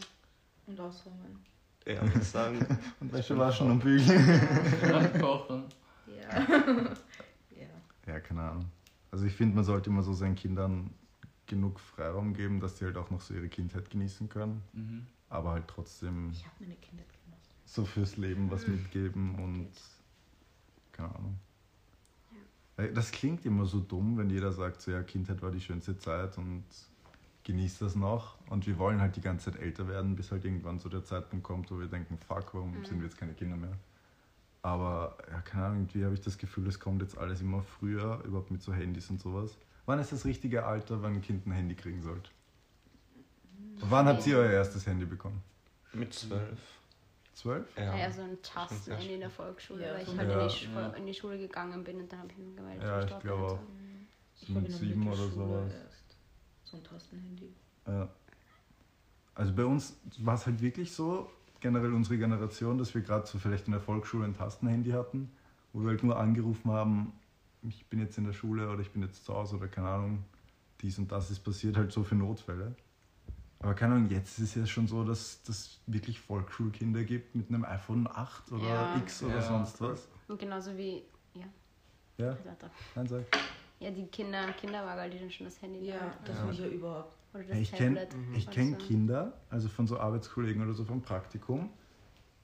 Und 0.65 0.79
ausräumen. 0.79 1.39
Ja, 1.85 2.01
würde 2.01 2.19
ich 2.19 2.27
sagen. 2.27 2.65
Und 3.01 3.11
Wäsche 3.11 3.37
waschen 3.37 3.69
und 3.71 3.79
bügeln. 3.79 5.19
Kochen. 5.19 5.65
Ja. 6.07 6.39
ja. 7.51 7.67
Ja, 8.07 8.19
keine 8.21 8.41
Ahnung. 8.41 8.65
Also 9.11 9.25
ich 9.25 9.33
finde, 9.33 9.55
man 9.55 9.65
sollte 9.65 9.89
immer 9.89 10.01
so 10.03 10.13
seinen 10.13 10.35
Kindern 10.35 10.89
genug 11.45 11.81
Freiraum 11.81 12.33
geben, 12.33 12.61
dass 12.61 12.77
sie 12.77 12.85
halt 12.85 12.95
auch 12.95 13.09
noch 13.09 13.19
so 13.19 13.33
ihre 13.33 13.49
Kindheit 13.49 13.89
genießen 13.89 14.29
können. 14.29 14.61
Mhm. 14.71 15.05
Aber 15.29 15.51
halt 15.51 15.67
trotzdem 15.67 16.29
Ich 16.31 16.45
habe 16.45 16.55
meine 16.61 16.75
Kinder 16.75 17.03
genossen. 17.03 17.51
so 17.65 17.83
fürs 17.83 18.15
Leben 18.15 18.49
was 18.49 18.65
mitgeben 18.67 19.35
und 19.43 19.69
keine 20.93 21.13
Ahnung. 21.13 21.37
Weil 22.77 22.93
Das 22.93 23.11
klingt 23.11 23.45
immer 23.45 23.65
so 23.65 23.81
dumm, 23.81 24.17
wenn 24.17 24.29
jeder 24.29 24.53
sagt, 24.53 24.81
so 24.81 24.91
ja, 24.91 25.03
Kindheit 25.03 25.41
war 25.41 25.51
die 25.51 25.59
schönste 25.61 25.97
Zeit 25.97 26.37
und 26.37 26.63
genießt 27.43 27.81
das 27.81 27.95
noch. 27.95 28.35
Und 28.49 28.65
wir 28.67 28.77
wollen 28.77 29.01
halt 29.01 29.15
die 29.15 29.21
ganze 29.21 29.51
Zeit 29.51 29.61
älter 29.61 29.87
werden, 29.87 30.15
bis 30.15 30.31
halt 30.31 30.45
irgendwann 30.45 30.79
so 30.79 30.89
der 30.89 31.03
Zeitpunkt 31.03 31.43
kommt, 31.43 31.69
wo 31.71 31.79
wir 31.79 31.87
denken, 31.87 32.17
fuck, 32.17 32.53
warum 32.53 32.71
Mhm. 32.77 32.85
sind 32.85 32.99
wir 32.99 33.05
jetzt 33.05 33.17
keine 33.17 33.33
Kinder 33.33 33.55
mehr? 33.57 33.77
Aber 34.61 35.17
ja, 35.29 35.41
keine 35.41 35.65
Ahnung, 35.65 35.77
irgendwie 35.81 36.05
habe 36.05 36.13
ich 36.13 36.21
das 36.21 36.37
Gefühl, 36.37 36.67
es 36.67 36.79
kommt 36.79 37.01
jetzt 37.01 37.17
alles 37.17 37.41
immer 37.41 37.61
früher, 37.63 38.21
überhaupt 38.23 38.49
mit 38.51 38.61
so 38.61 38.73
Handys 38.73 39.09
und 39.09 39.19
sowas. 39.19 39.57
Wann 39.85 39.99
ist 39.99 40.13
das 40.13 40.23
richtige 40.23 40.65
Alter, 40.65 41.01
wann 41.01 41.15
ein 41.15 41.21
Kind 41.21 41.45
ein 41.45 41.51
Handy 41.51 41.75
kriegen 41.75 42.01
sollte? 42.01 42.29
Wann 43.81 44.07
habt 44.07 44.25
ihr 44.25 44.37
euer 44.37 44.51
erstes 44.51 44.87
Handy 44.87 45.05
bekommen? 45.05 45.41
Mit 45.91 46.13
zwölf. 46.13 46.59
Zwölf? 47.33 47.65
Ja, 47.77 47.95
Ja. 47.97 48.11
so 48.11 48.21
ein 48.21 48.41
Tastenhandy 48.41 49.15
in 49.15 49.19
der 49.19 49.29
Volksschule, 49.29 49.85
Ja, 49.85 49.93
weil 49.95 50.03
ich 50.03 50.17
halt 50.17 50.29
Ja. 50.29 50.41
in, 50.41 50.47
die 50.47 50.55
Schule, 50.55 50.81
Ja. 50.81 50.87
in 50.93 51.05
die 51.07 51.13
Schule 51.13 51.37
gegangen 51.39 51.83
bin 51.83 51.97
und 51.99 52.11
dann 52.11 52.19
habe 52.19 52.31
ich 52.31 52.37
mich 52.37 52.55
gemeldet. 52.55 52.83
Ja, 52.83 52.99
ich 53.01 53.07
glaube 53.07 53.33
auch. 53.33 53.59
so. 54.35 54.53
Mit 54.53 54.71
sieben 54.71 55.07
oder 55.07 55.15
sowas. 55.27 55.73
erst 55.73 56.02
So 56.73 56.77
ein 56.77 56.83
Tastenhandy. 56.83 57.53
Ja. 57.85 58.09
Also 59.35 59.53
bei 59.53 59.63
uns 59.63 59.95
war 60.17 60.33
es 60.33 60.47
halt 60.47 60.59
wirklich 60.59 60.91
so, 60.91 61.29
generell 61.59 61.93
unsere 61.93 62.17
Generation, 62.17 62.79
dass 62.79 62.95
wir 62.95 63.01
gerade 63.01 63.27
so 63.27 63.37
vielleicht 63.37 63.67
in 63.67 63.73
der 63.73 63.79
Volksschule 63.79 64.25
ein 64.25 64.33
Tastenhandy 64.35 64.89
hatten, 64.89 65.31
wo 65.71 65.81
wir 65.81 65.89
halt 65.89 66.01
nur 66.03 66.17
angerufen 66.17 66.71
haben, 66.71 67.13
ich 67.61 67.85
bin 67.89 67.99
jetzt 67.99 68.17
in 68.17 68.23
der 68.25 68.33
Schule 68.33 68.71
oder 68.71 68.81
ich 68.81 68.89
bin 68.89 69.03
jetzt 69.03 69.23
zu 69.23 69.35
Hause 69.35 69.57
oder 69.57 69.67
keine 69.67 69.87
Ahnung, 69.87 70.25
dies 70.81 70.97
und 70.97 71.11
das 71.11 71.29
ist 71.29 71.41
passiert, 71.41 71.77
halt 71.77 71.91
so 71.91 72.03
für 72.03 72.15
Notfälle. 72.15 72.75
Aber 73.59 73.75
keine 73.75 73.93
Ahnung, 73.93 74.09
jetzt 74.09 74.39
ist 74.39 74.49
es 74.49 74.55
ja 74.55 74.65
schon 74.65 74.87
so, 74.87 75.03
dass 75.03 75.41
es 75.47 75.79
wirklich 75.85 76.19
Volksschulkinder 76.19 77.03
gibt 77.03 77.35
mit 77.35 77.49
einem 77.49 77.65
iPhone 77.65 78.07
8 78.07 78.51
oder 78.51 78.63
Ja. 78.67 78.95
X 78.97 79.21
oder 79.21 79.35
Ja. 79.35 79.41
sonst 79.41 79.79
was. 79.79 80.07
Und 80.27 80.39
genauso 80.39 80.75
wie, 80.75 81.03
ja, 81.35 81.45
Ja, 82.17 82.31
weiter. 82.43 82.71
nein, 82.95 83.07
sag. 83.07 83.25
Ja, 83.83 83.91
die 83.91 84.05
Kinder 84.07 84.51
Kinderwagen, 84.53 85.11
die 85.11 85.19
dann 85.19 85.29
schon 85.31 85.45
das 85.45 85.61
Handy 85.61 85.85
Ja, 85.87 85.99
haben. 85.99 86.11
das 86.25 86.37
Ja. 86.37 86.49
ich 86.51 86.59
ja 86.59 86.67
überhaupt. 86.67 87.17
Oder 87.33 87.43
das 87.43 87.57
Ich 87.59 87.71
kenne 87.71 88.07
ich 88.33 88.45
oder 88.47 88.53
kenn 88.53 88.71
so. 88.71 88.77
Kinder, 88.77 89.33
also 89.49 89.67
von 89.67 89.87
so 89.87 89.99
Arbeitskollegen 89.99 90.63
oder 90.63 90.73
so 90.73 90.85
vom 90.85 91.01
Praktikum, 91.01 91.69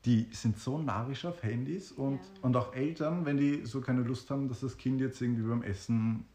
die 0.05 0.27
sind 0.31 0.57
so 0.57 0.77
narrisch 0.77 1.23
auf 1.25 1.41
Handys 1.43 1.91
und, 1.91 2.15
Ja. 2.15 2.19
und 2.41 2.55
auch 2.57 2.73
Eltern, 2.73 3.25
wenn 3.25 3.37
die 3.37 3.65
so 3.65 3.79
keine 3.81 4.01
Lust 4.01 4.29
haben, 4.31 4.47
dass 4.49 4.59
das 4.61 4.75
Kind 4.77 4.99
jetzt 5.01 5.21
irgendwie 5.21 5.43
beim 5.43 5.61
Essen 5.63 6.25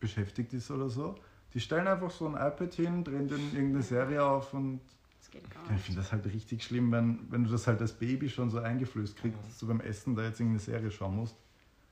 beschäftigt 0.00 0.52
ist 0.52 0.70
oder 0.70 0.88
so, 0.88 1.14
die 1.54 1.60
stellen 1.60 1.86
einfach 1.86 2.10
so 2.10 2.26
ein 2.26 2.34
iPad 2.34 2.72
hin, 2.74 3.04
drehen 3.04 3.28
dann 3.28 3.52
irgendeine 3.52 3.82
Serie 3.82 4.24
auf 4.24 4.54
und 4.54 4.80
Das 5.18 5.30
geht 5.30 5.48
gar 5.50 5.70
ich 5.76 5.82
finde 5.82 6.00
das 6.00 6.10
halt 6.12 6.24
richtig 6.26 6.62
schlimm, 6.64 6.90
wenn, 6.90 7.30
wenn 7.30 7.44
du 7.44 7.50
das 7.50 7.66
halt 7.66 7.80
als 7.80 7.92
Baby 7.92 8.28
schon 8.28 8.50
so 8.50 8.58
eingeflößt 8.58 9.16
kriegst, 9.16 9.38
Ja. 9.38 9.46
dass 9.46 9.58
du 9.58 9.66
beim 9.68 9.80
Essen 9.80 10.14
da 10.16 10.22
jetzt 10.22 10.40
irgendeine 10.40 10.60
Serie 10.60 10.90
schauen 10.90 11.16
musst, 11.16 11.36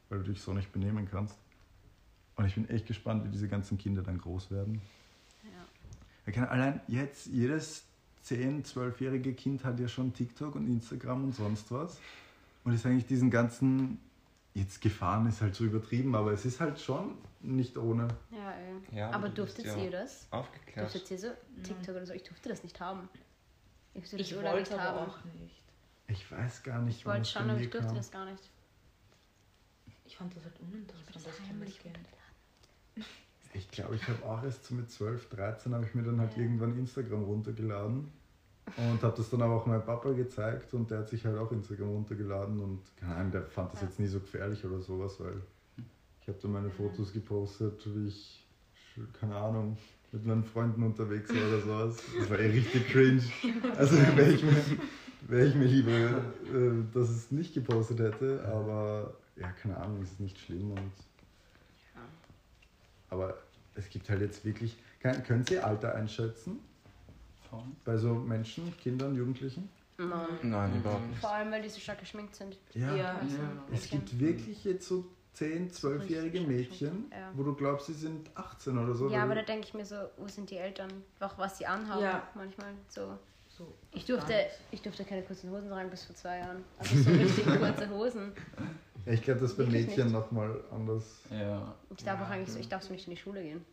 weil 0.09 0.19
du 0.21 0.31
dich 0.31 0.41
so 0.41 0.53
nicht 0.53 0.73
benehmen 0.73 1.07
kannst. 1.11 1.37
Und 2.39 2.47
ich 2.47 2.55
bin 2.55 2.71
echt 2.71 2.87
gespannt, 2.87 3.25
wie 3.25 3.29
diese 3.31 3.49
ganzen 3.49 3.77
Kinder 3.79 4.01
dann 4.01 4.17
groß 4.17 4.53
werden. 4.53 4.81
Ja. 5.43 6.33
Keine, 6.33 6.49
allein 6.49 6.81
jetzt, 6.87 7.27
jedes 7.27 7.85
10-, 8.25 8.65
12-jährige 8.65 9.35
Kind 9.35 9.65
hat 9.65 9.81
ja 9.81 9.89
schon 9.89 10.15
TikTok 10.15 10.55
und 10.55 10.69
Instagram 10.69 11.25
und 11.25 11.35
sonst 11.35 11.71
was. 11.73 11.99
Und 12.63 12.73
ist 12.75 12.87
eigentlich 12.87 13.07
diesen 13.07 13.29
ganzen, 13.31 13.99
jetzt 14.55 14.81
Gefahren 14.81 15.27
ist 15.27 15.41
halt 15.43 15.57
so 15.57 15.65
übertrieben, 15.65 16.15
aber 16.15 16.33
es 16.33 16.45
ist 16.45 16.61
halt 16.61 16.79
schon 16.81 17.17
nicht 17.41 17.77
ohne. 17.77 18.07
Ja, 18.31 18.53
ey. 18.53 18.97
Ja, 18.97 19.11
aber 19.11 19.27
bist 19.27 19.39
durftet 19.39 19.67
ja 19.67 19.77
ihr 19.77 19.91
das? 19.91 20.29
Aufgeklärt. 20.31 20.95
Durftet 20.95 21.11
ihr 21.11 21.19
so 21.19 21.29
TikTok 21.65 21.97
oder 21.97 22.07
so? 22.07 22.13
Ich 22.13 22.23
durfte 22.23 22.49
das 22.51 22.63
nicht 22.63 22.79
haben. 22.79 23.09
Ich 23.95 24.03
durfte 24.03 24.19
das 24.19 24.27
Ich 24.29 24.37
wollte 24.37 24.61
nicht 24.61 24.73
aber 24.75 24.83
haben. 24.83 25.11
auch 25.11 25.25
nicht. 25.41 25.61
Ich 26.07 26.31
weiß 26.31 26.63
gar 26.63 26.83
nicht, 26.83 26.99
Ich 26.99 27.07
wollte 27.07 27.21
das 27.21 27.33
schon, 27.33 27.51
aber 27.51 27.61
ich 27.61 27.69
durfte 27.71 27.89
kam. 27.89 27.97
das 27.97 28.11
gar 28.13 28.31
nicht. 28.31 28.49
Ich 30.05 30.17
fand 30.17 30.35
das 30.37 30.45
halt 30.45 30.59
uninteressant 30.61 31.27
als 31.27 31.37
Kindeskind. 31.49 31.99
Ich 33.55 33.71
glaube, 33.71 33.95
ich 33.97 34.07
habe 34.09 34.25
auch 34.25 34.43
erst 34.45 34.65
so 34.67 34.75
mit 34.75 34.91
12, 34.91 35.29
13 35.31 35.75
habe 35.75 35.85
ich 35.87 35.95
mir 35.95 36.03
dann 36.03 36.21
halt 36.21 36.37
Ja. 36.37 36.43
irgendwann 36.43 36.79
Instagram 36.79 37.25
runtergeladen 37.25 38.09
und 38.77 39.03
habe 39.03 39.17
das 39.17 39.31
dann 39.31 39.41
aber 39.43 39.55
auch 39.55 39.67
meinem 39.67 39.85
Papa 39.85 40.13
gezeigt 40.13 40.75
und 40.75 40.91
der 40.91 40.99
hat 40.99 41.09
sich 41.09 41.25
halt 41.25 41.39
auch 41.39 41.51
Instagram 41.51 41.89
runtergeladen 41.89 42.61
und 42.61 42.81
keine 42.97 43.15
Ahnung, 43.17 43.33
der 43.33 43.43
fand 43.47 43.73
das 43.73 43.81
Ja. 43.81 43.87
jetzt 43.89 43.99
nie 43.99 44.07
so 44.07 44.21
gefährlich 44.21 44.65
oder 44.65 44.81
sowas, 44.81 45.19
weil 45.19 45.41
ich 46.21 46.29
habe 46.29 46.39
dann 46.43 46.53
meine 46.53 46.71
Fotos 46.71 47.13
gepostet, 47.13 47.81
wie 47.87 48.09
ich, 48.09 48.47
keine 49.19 49.35
Ahnung, 49.37 49.79
mit 50.13 50.27
meinen 50.27 50.45
Freunden 50.45 50.83
unterwegs 50.83 51.31
war 51.35 51.49
oder 51.49 51.61
sowas. 51.61 51.97
Das 52.19 52.29
war 52.31 52.39
eh 52.39 52.51
richtig 52.51 52.87
cringe. 52.89 53.23
Also 53.77 53.97
wäre 53.97 54.31
ich, 54.33 54.43
mir- 54.43 54.79
wär 55.27 55.47
ich 55.47 55.55
mir 55.55 55.65
lieber, 55.67 55.91
äh, 55.91 56.85
dass 56.93 57.09
es 57.09 57.31
nicht 57.31 57.55
gepostet 57.55 57.99
hätte, 58.01 58.45
aber 58.47 59.15
ja, 59.37 59.51
keine 59.53 59.77
Ahnung, 59.79 60.03
es 60.03 60.13
ist 60.13 60.21
nicht 60.21 60.39
schlimm 60.39 60.73
und 60.73 60.93
aber 63.11 63.37
es 63.75 63.89
gibt 63.89 64.09
halt 64.11 64.21
jetzt 64.21 64.45
wirklich. 64.45 64.77
Kann, 65.01 65.23
können 65.23 65.45
Sie 65.45 65.59
Alter 65.59 65.95
einschätzen? 65.95 66.59
Von? 67.49 67.77
Bei 67.85 67.97
so 67.97 68.15
Menschen, 68.15 68.77
Kindern, 68.79 69.15
Jugendlichen? 69.15 69.69
Nein. 69.97 70.27
Nein, 70.43 70.77
überhaupt 70.77 71.09
nicht. 71.09 71.21
Vor 71.21 71.31
allem, 71.33 71.51
weil 71.51 71.63
die 71.63 71.69
so 71.69 71.81
stark 71.81 71.99
geschminkt 72.01 72.35
sind. 72.37 72.57
Ja. 72.75 72.89
Also, 73.17 73.37
Ja. 73.37 73.65
Es 73.73 73.89
gibt 73.91 74.19
wirklich 74.19 74.65
jetzt 74.65 74.87
so 74.87 75.05
10-, 75.37 75.73
12-jährige 75.73 76.41
Mädchen, 76.43 77.11
Ja. 77.11 77.33
wo 77.35 77.43
du 77.43 77.55
glaubst, 77.55 77.87
sie 77.87 77.95
sind 77.95 78.29
18 78.35 78.77
oder 78.79 78.95
so. 78.95 79.09
Ja, 79.09 79.23
aber 79.23 79.35
da 79.37 79.43
denke 79.43 79.67
ich 79.67 79.75
mir 79.75 79.85
so, 79.87 79.97
wo 80.17 80.29
sind 80.29 80.51
die 80.51 80.57
Eltern? 80.57 80.91
Auch 81.21 81.37
was 81.39 81.59
sie 81.59 81.67
anhaben. 81.67 82.03
Ja. 82.03 82.23
Manchmal 82.35 82.73
so. 82.89 83.19
So, 83.49 83.75
Ich 83.93 84.05
durfte, 84.05 84.35
ich 84.71 84.83
durfte 84.83 85.05
keine 85.05 85.23
kurzen 85.23 85.51
Hosen 85.51 85.69
tragen 85.69 85.91
bis 85.91 86.05
vor 86.05 86.15
zwei 86.15 86.39
Jahren. 86.39 86.63
Also 86.79 86.97
so 87.03 87.11
richtig 87.19 87.45
kurze 87.45 87.89
Hosen. 87.91 88.33
Ja, 89.09 89.15
ich 89.15 89.23
glaube, 89.23 89.41
das 89.41 89.51
ist 89.53 89.57
bei 89.57 89.65
Wirklich 89.65 89.87
Mädchen 89.89 90.05
nicht. 90.05 90.13
nochmal 90.13 90.63
anders. 90.71 91.05
Ja. 91.31 91.75
Ich 91.97 92.05
darf 92.05 92.21
auch 92.21 92.29
Ja, 92.29 92.35
eigentlich 92.35 92.49
so, 92.51 92.55
ja. 92.57 92.61
ich 92.61 92.69
darf 92.69 92.83
so 92.83 92.93
nicht 92.93 93.07
in 93.07 93.13
die 93.15 93.21
Schule 93.21 93.43
gehen. 93.43 93.65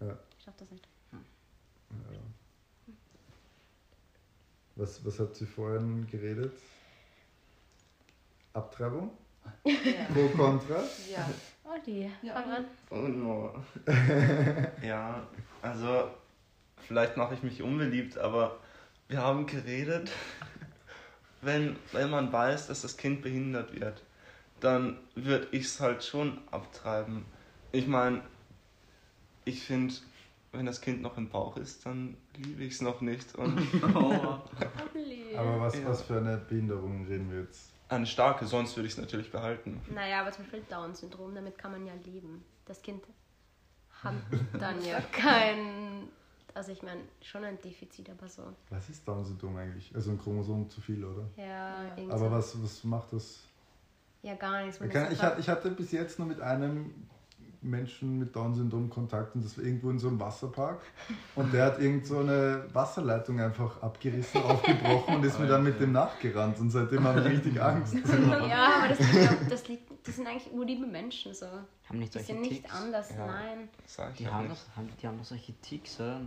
Ja. 0.00 0.16
Ich 0.38 0.44
darf 0.44 0.56
das 0.56 0.70
nicht. 0.70 0.86
Ja. 1.12 1.18
Was, 4.76 5.04
was 5.04 5.18
habt 5.20 5.40
ihr 5.40 5.46
vorhin 5.46 6.06
geredet? 6.06 6.52
Abtreibung? 8.52 9.10
Ja. 9.64 9.72
Pro, 10.12 10.28
Contra? 10.36 10.82
ja. 11.10 11.30
Olli, 11.64 12.10
Ja, 12.22 12.34
fang 12.34 12.50
an. 12.52 12.64
Oh 12.90 12.96
no. 12.96 13.54
ja, 14.82 15.26
also 15.62 16.10
vielleicht 16.78 17.16
mache 17.16 17.34
ich 17.34 17.42
mich 17.42 17.62
unbeliebt, 17.62 18.18
aber 18.18 18.58
wir 19.08 19.20
haben 19.22 19.46
geredet, 19.46 20.10
wenn, 21.42 21.76
wenn 21.92 22.10
man 22.10 22.32
weiß, 22.32 22.66
dass 22.68 22.82
das 22.82 22.96
Kind 22.96 23.22
behindert 23.22 23.78
wird, 23.78 24.02
dann 24.60 24.98
würde 25.14 25.48
ich 25.52 25.64
es 25.66 25.80
halt 25.80 26.02
schon 26.04 26.38
abtreiben. 26.50 27.24
Ich 27.72 27.86
meine, 27.86 28.22
ich 29.44 29.62
finde, 29.62 29.94
wenn 30.52 30.66
das 30.66 30.80
Kind 30.80 31.02
noch 31.02 31.16
im 31.18 31.28
Bauch 31.28 31.56
ist, 31.56 31.84
dann 31.86 32.16
liebe 32.36 32.64
ich 32.64 32.74
es 32.74 32.80
noch 32.82 33.00
nicht. 33.00 33.34
Und 33.34 33.58
Oh. 33.94 34.38
Aber 35.36 35.60
was, 35.60 35.78
Ja. 35.78 35.88
was 35.88 36.02
für 36.02 36.18
eine 36.18 36.38
Behinderung 36.38 37.06
reden 37.06 37.30
wir 37.30 37.40
jetzt? 37.40 37.72
eine 37.88 38.04
starke, 38.06 38.46
sonst 38.46 38.74
würde 38.76 38.88
ich 38.88 38.94
es 38.94 38.98
natürlich 38.98 39.30
behalten. 39.30 39.80
Naja, 39.94 40.22
aber 40.22 40.32
zum 40.32 40.42
Beispiel 40.44 40.64
Down-Syndrom, 40.68 41.36
damit 41.36 41.56
kann 41.56 41.70
man 41.70 41.86
ja 41.86 41.92
leben. 42.04 42.44
Das 42.64 42.82
Kind 42.82 43.04
hat 44.02 44.14
dann 44.58 44.84
ja 44.84 45.00
kein, 45.12 46.08
also 46.52 46.72
ich 46.72 46.82
meine, 46.82 47.02
schon 47.22 47.44
ein 47.44 47.60
Defizit, 47.60 48.10
aber 48.10 48.28
so. 48.28 48.42
Was 48.70 48.88
ist 48.88 49.06
Down-Syndrom 49.06 49.56
eigentlich? 49.56 49.94
Also 49.94 50.10
ein 50.10 50.18
Chromosom 50.18 50.68
zu 50.68 50.80
viel, 50.80 51.04
oder? 51.04 51.28
Ja, 51.36 51.44
Ja. 51.44 51.84
irgendwie 51.96 52.10
Aber 52.10 52.32
was, 52.32 52.60
was 52.60 52.82
macht 52.82 53.12
das? 53.12 53.44
Ja, 54.22 54.34
gar 54.34 54.64
nichts. 54.64 54.78
kann, 54.78 55.12
ich, 55.12 55.22
hatte, 55.22 55.40
ich 55.40 55.48
hatte 55.48 55.70
bis 55.70 55.92
jetzt 55.92 56.18
nur 56.18 56.26
mit 56.28 56.40
einem 56.40 56.92
Menschen 57.62 58.18
mit 58.18 58.36
Down-Syndrom 58.36 58.90
Kontakt 58.90 59.34
und 59.34 59.44
das 59.44 59.56
war 59.58 59.64
irgendwo 59.64 59.90
in 59.90 59.98
so 59.98 60.06
einem 60.08 60.20
Wasserpark 60.20 60.80
und 61.34 61.52
der 61.52 61.64
hat 61.66 61.80
irgend 61.80 62.06
so 62.06 62.18
eine 62.18 62.64
Wasserleitung 62.72 63.40
einfach 63.40 63.82
abgerissen, 63.82 64.40
aufgebrochen 64.42 65.16
und 65.16 65.24
ist 65.24 65.40
mir 65.40 65.46
dann 65.48 65.64
mit 65.64 65.80
dem 65.80 65.90
nachgerannt 65.92 66.58
und 66.60 66.70
seitdem 66.70 67.02
habe 67.04 67.20
ich 67.20 67.26
richtig 67.26 67.60
Angst. 67.60 67.94
Ja, 68.48 68.78
aber 68.78 68.88
das, 68.88 68.98
liegt, 69.00 69.50
das, 69.50 69.68
liegt, 69.68 70.06
das 70.06 70.16
sind 70.16 70.26
eigentlich 70.28 70.52
urliebe 70.52 70.86
Menschen 70.86 71.34
so. 71.34 71.46
Haben 71.88 71.98
nicht 71.98 72.14
Die 72.14 72.18
sind 72.20 72.40
nicht 72.42 72.62
Ticks. 72.62 72.74
anders, 72.74 73.10
Ja. 73.10 73.26
nein. 73.26 73.68
Sag 73.86 74.10
ich 74.12 74.18
Die 74.18 74.28
auch 74.28 74.32
haben, 74.32 74.48
doch, 74.48 74.76
haben, 74.76 74.88
die 75.02 75.06
haben 75.06 75.18
doch 75.18 75.24
solche 75.24 75.52
Ticks, 75.60 76.00
oder? 76.00 76.20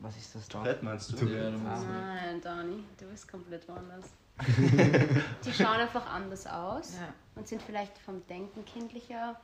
Was 0.00 0.16
ist 0.16 0.34
das 0.34 0.48
da? 0.48 0.62
Fett 0.62 0.82
meinst 0.82 1.12
du? 1.12 1.26
Ja, 1.26 1.50
du 1.50 1.58
musst 1.58 1.86
Nein, 1.88 2.40
Dani, 2.42 2.82
du 2.98 3.06
bist 3.06 3.30
komplett 3.30 3.68
woanders. 3.68 4.06
Die 5.44 5.52
schauen 5.52 5.80
einfach 5.80 6.12
anders 6.12 6.46
aus 6.46 6.94
Ja. 7.00 7.08
und 7.36 7.48
sind 7.48 7.62
vielleicht 7.62 7.96
vom 7.98 8.26
Denken 8.26 8.64
kindlicher, 8.64 9.36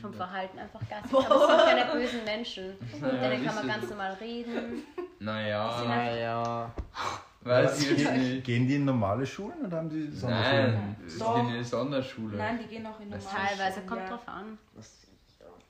vom. 0.00 0.12
Verhalten 0.14 0.58
einfach 0.58 0.80
geistig, 0.88 1.12
aber 1.12 1.46
sind 1.48 1.58
keine 1.66 1.92
bösen 1.92 2.24
Menschen. 2.24 2.76
Mit 2.92 3.02
Naja, 3.02 3.28
denen 3.30 3.44
kann 3.44 3.54
man 3.56 3.66
ganz 3.66 3.88
normal 3.90 4.12
reden. 4.20 4.82
Naja, 5.18 5.84
Naja, 5.86 6.70
weiß 7.40 7.82
ich 7.90 8.10
nicht. 8.10 8.44
Gehen 8.44 8.68
die 8.68 8.76
in 8.76 8.84
normale 8.84 9.26
Schulen 9.26 9.66
oder 9.66 9.78
haben 9.78 9.88
die 9.90 10.10
Sonderschulen? 10.12 10.74
Nein, 10.74 10.96
sie 11.06 11.18
Doch. 11.18 11.34
gehen 11.34 11.48
in 11.48 11.54
eine 11.54 11.64
Sonderschule. 11.64 12.36
Nein, 12.36 12.58
die 12.62 12.66
gehen 12.68 12.86
auch 12.86 13.00
in 13.00 13.08
normale 13.08 13.28
Teilweise, 13.28 13.74
Schulen, 13.74 13.86
kommt 13.88 14.02
ja. 14.02 14.08
drauf 14.08 14.28
an. 14.28 14.58
das 14.76 15.07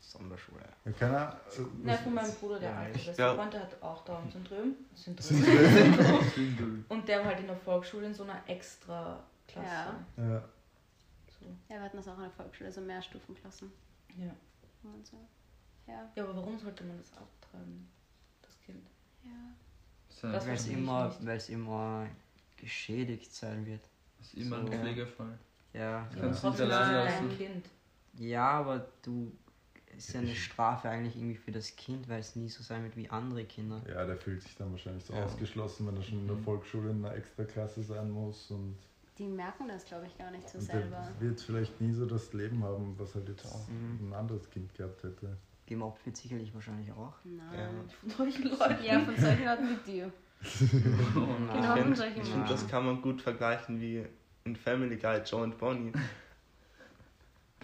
Sonderschule. 0.09 0.61
Ja, 0.87 0.93
keiner, 0.93 1.33
äh, 1.57 1.61
Nein, 1.61 1.95
was- 1.95 2.01
von 2.01 2.15
meinem 2.15 2.33
Bruder, 2.35 2.59
der 2.61 2.71
Ja, 2.71 2.77
alte 2.79 2.99
beste 2.99 3.23
ja. 3.23 3.35
Freund, 3.35 3.53
der 3.53 3.61
hat 3.61 3.83
auch 3.83 4.05
Down-Syndrom. 4.05 4.75
Syndrom. 4.95 5.27
Syndrom. 6.35 6.85
Und 6.89 7.09
der 7.09 7.19
war 7.19 7.27
halt 7.27 7.41
in 7.41 7.47
der 7.47 7.57
Volksschule 7.57 8.07
in 8.07 8.15
so 8.15 8.23
einer 8.25 8.41
extra 8.47 9.23
Klasse. 9.47 9.67
Ja. 10.17 10.25
ja. 10.25 10.43
So. 11.39 11.47
Ja, 11.69 11.77
wir 11.77 11.83
hatten 11.83 11.97
das 11.99 12.09
auch 12.09 12.17
in 12.17 12.23
der 12.23 12.31
Volksschule, 12.31 12.73
so 12.73 12.81
Mehrstufenklassen. 12.81 13.71
Ja. 14.17 14.35
Und 14.83 15.07
so. 15.07 15.19
Ja, 15.87 16.09
ja, 16.15 16.25
aber 16.25 16.37
warum 16.37 16.59
sollte 16.59 16.85
man 16.85 16.97
das 16.99 17.13
abtreiben, 17.13 17.87
das 18.43 18.59
Kind? 18.61 18.87
ja. 19.25 19.31
Das 20.33 20.47
Weil 20.47 20.55
es 20.55 20.67
immer, 20.69 21.15
immer 21.49 22.07
geschädigt 22.57 23.33
sein 23.35 23.65
wird. 23.67 23.89
ist 24.21 24.35
immer 24.35 24.59
ein 24.59 24.67
So. 24.67 24.73
Pflegefall. 24.73 25.39
Ja. 25.75 25.81
Ja, 25.81 25.99
aber 26.11 26.21
Kannst 26.21 26.45
nicht 26.45 26.55
ist 26.55 26.61
es 26.61 26.71
allein 26.73 26.95
lassen. 27.05 27.29
dein 27.29 27.37
Kind. 27.39 27.67
Ja, 28.15 28.51
aber 28.51 28.87
du. 29.03 29.31
Ist 29.97 30.13
ja 30.13 30.21
eine 30.21 30.35
Strafe 30.35 30.89
eigentlich 30.89 31.17
irgendwie 31.17 31.37
für 31.37 31.51
das 31.53 31.75
Kind, 31.77 32.09
weil 32.09 32.21
es 32.21 32.37
nie 32.37 32.49
so 32.49 32.63
sein 32.63 32.85
wird 32.85 32.97
wie 32.97 33.09
andere 33.11 33.45
Kinder. 33.45 33.83
ja, 33.89 34.05
der 34.05 34.17
fühlt 34.17 34.43
sich 34.43 34.55
dann 34.57 34.71
wahrscheinlich 34.73 35.05
so 35.05 35.15
Ja. 35.15 35.25
ausgeschlossen, 35.25 35.87
wenn 35.87 35.97
er 35.97 36.03
schon 36.03 36.21
in 36.21 36.27
der 36.27 36.37
Mhm. 36.37 36.45
Volksschule 36.45 36.91
in 36.91 37.05
einer 37.05 37.15
Extraklasse 37.15 37.83
sein 37.83 38.11
muss 38.11 38.51
und, 38.51 38.77
Die 39.19 39.27
merken 39.27 39.67
das, 39.67 39.85
glaube 39.85 40.07
ich, 40.07 40.17
gar 40.17 40.31
nicht 40.31 40.49
so 40.49 40.59
und 40.59 40.65
selber. 40.65 41.13
der 41.19 41.29
wird 41.29 41.41
vielleicht 41.41 41.81
nie 41.81 41.93
so 41.93 42.07
das 42.07 42.33
Leben 42.33 42.63
haben, 42.63 42.95
was 42.99 43.15
halt 43.17 43.29
jetzt 43.29 43.45
Mhm. 43.69 44.11
ein 44.11 44.15
anderes 44.15 44.49
Kind 44.51 44.73
gehabt 44.75 45.03
hätte. 45.03 45.37
Gemobbt 45.67 46.07
wird 46.07 46.17
sicherlich 46.17 46.55
wahrscheinlich 46.55 46.93
auch. 46.93 47.15
Nein. 47.25 47.91
Von 48.01 48.11
solchen 48.11 48.45
Leuten. 48.45 48.85
Ja, 48.85 49.01
von 49.01 49.17
solchen 49.17 49.45
Leuten 49.45 49.69
wie 49.71 49.91
dir. 49.91 50.13
Genau, 50.73 51.59
Ich 51.59 51.65
von 51.67 51.77
finde, 51.77 51.97
solchen 51.97 52.23
find, 52.23 52.37
Leuten. 52.37 52.49
das 52.49 52.69
kann 52.69 52.87
man 52.87 53.03
gut 53.03 53.21
vergleichen 53.23 53.81
wie 53.81 54.05
in 54.45 54.55
Family 54.57 54.97
Guy, 54.97 55.19
Joe 55.25 55.43
und 55.43 55.59
Bonnie. 55.59 55.93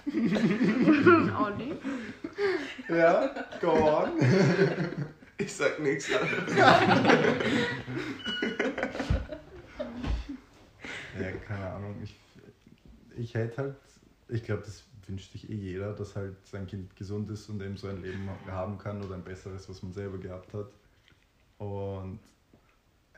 Olli? 1.45 1.75
Ja, 2.89 3.35
go 3.61 3.73
on. 3.73 4.11
Ich 5.39 5.53
sag 5.53 5.81
nichts. 5.81 6.09
Ja, 11.19 11.31
keine 11.47 11.71
Ahnung. 11.71 11.97
Ich, 12.03 12.17
ich 13.17 13.35
hätte 13.35 13.57
halt, 13.57 13.77
ich 14.29 14.43
glaube, 14.45 14.63
das 14.65 14.85
wünscht 15.07 15.33
sich 15.33 15.49
eh 15.51 15.55
jeder, 15.55 15.93
dass 15.93 16.17
halt 16.17 16.37
sein 16.45 16.67
Kind 16.67 16.95
gesund 16.97 17.31
ist 17.31 17.49
und 17.49 17.63
eben 17.63 17.77
so 17.77 17.89
ein 17.89 18.03
Leben 18.03 18.29
haben 18.47 18.79
kann 18.79 19.03
oder 19.03 19.15
ein 19.15 19.25
besseres, 19.25 19.69
was 19.69 19.83
man 19.83 19.93
selber 19.93 20.19
gehabt 20.19 20.53
hat. 20.55 20.69
Und 21.59 22.19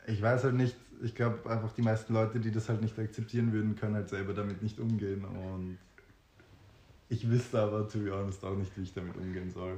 ich 0.07 0.21
weiß 0.21 0.43
halt 0.43 0.55
nicht, 0.55 0.75
ich 1.01 1.15
glaube 1.15 1.49
einfach 1.49 1.73
die 1.73 1.81
meisten 1.81 2.13
Leute, 2.13 2.39
die 2.39 2.51
das 2.51 2.69
halt 2.69 2.81
nicht 2.81 2.97
akzeptieren 2.97 3.51
würden, 3.51 3.75
können 3.75 3.95
halt 3.95 4.09
selber 4.09 4.33
damit 4.33 4.61
nicht 4.61 4.79
umgehen. 4.79 5.25
Und 5.25 5.77
ich 7.09 7.29
wüsste 7.29 7.59
aber, 7.59 7.87
to 7.87 7.99
be 7.99 8.11
honest, 8.11 8.43
auch 8.43 8.55
nicht, 8.55 8.75
wie 8.77 8.83
ich 8.83 8.93
damit 8.93 9.15
umgehen 9.17 9.51
soll. 9.51 9.77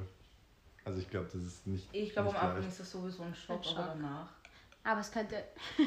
Also 0.86 1.00
ich 1.00 1.10
glaube, 1.10 1.28
das 1.32 1.44
ist 1.44 1.68
nicht. 1.68 1.88
Ich 1.92 2.12
glaube, 2.12 2.30
am 2.30 2.36
Anfang 2.36 2.56
leicht. 2.58 2.70
ist 2.70 2.80
das 2.80 2.92
sowieso 2.92 3.24
ein 3.24 3.36
Schock, 3.36 3.58
Ein 3.58 3.64
Schock. 3.64 3.78
aber 3.78 3.88
danach. 3.96 4.30
Aber 4.84 5.02
es 5.02 5.12
könnte. 5.12 5.44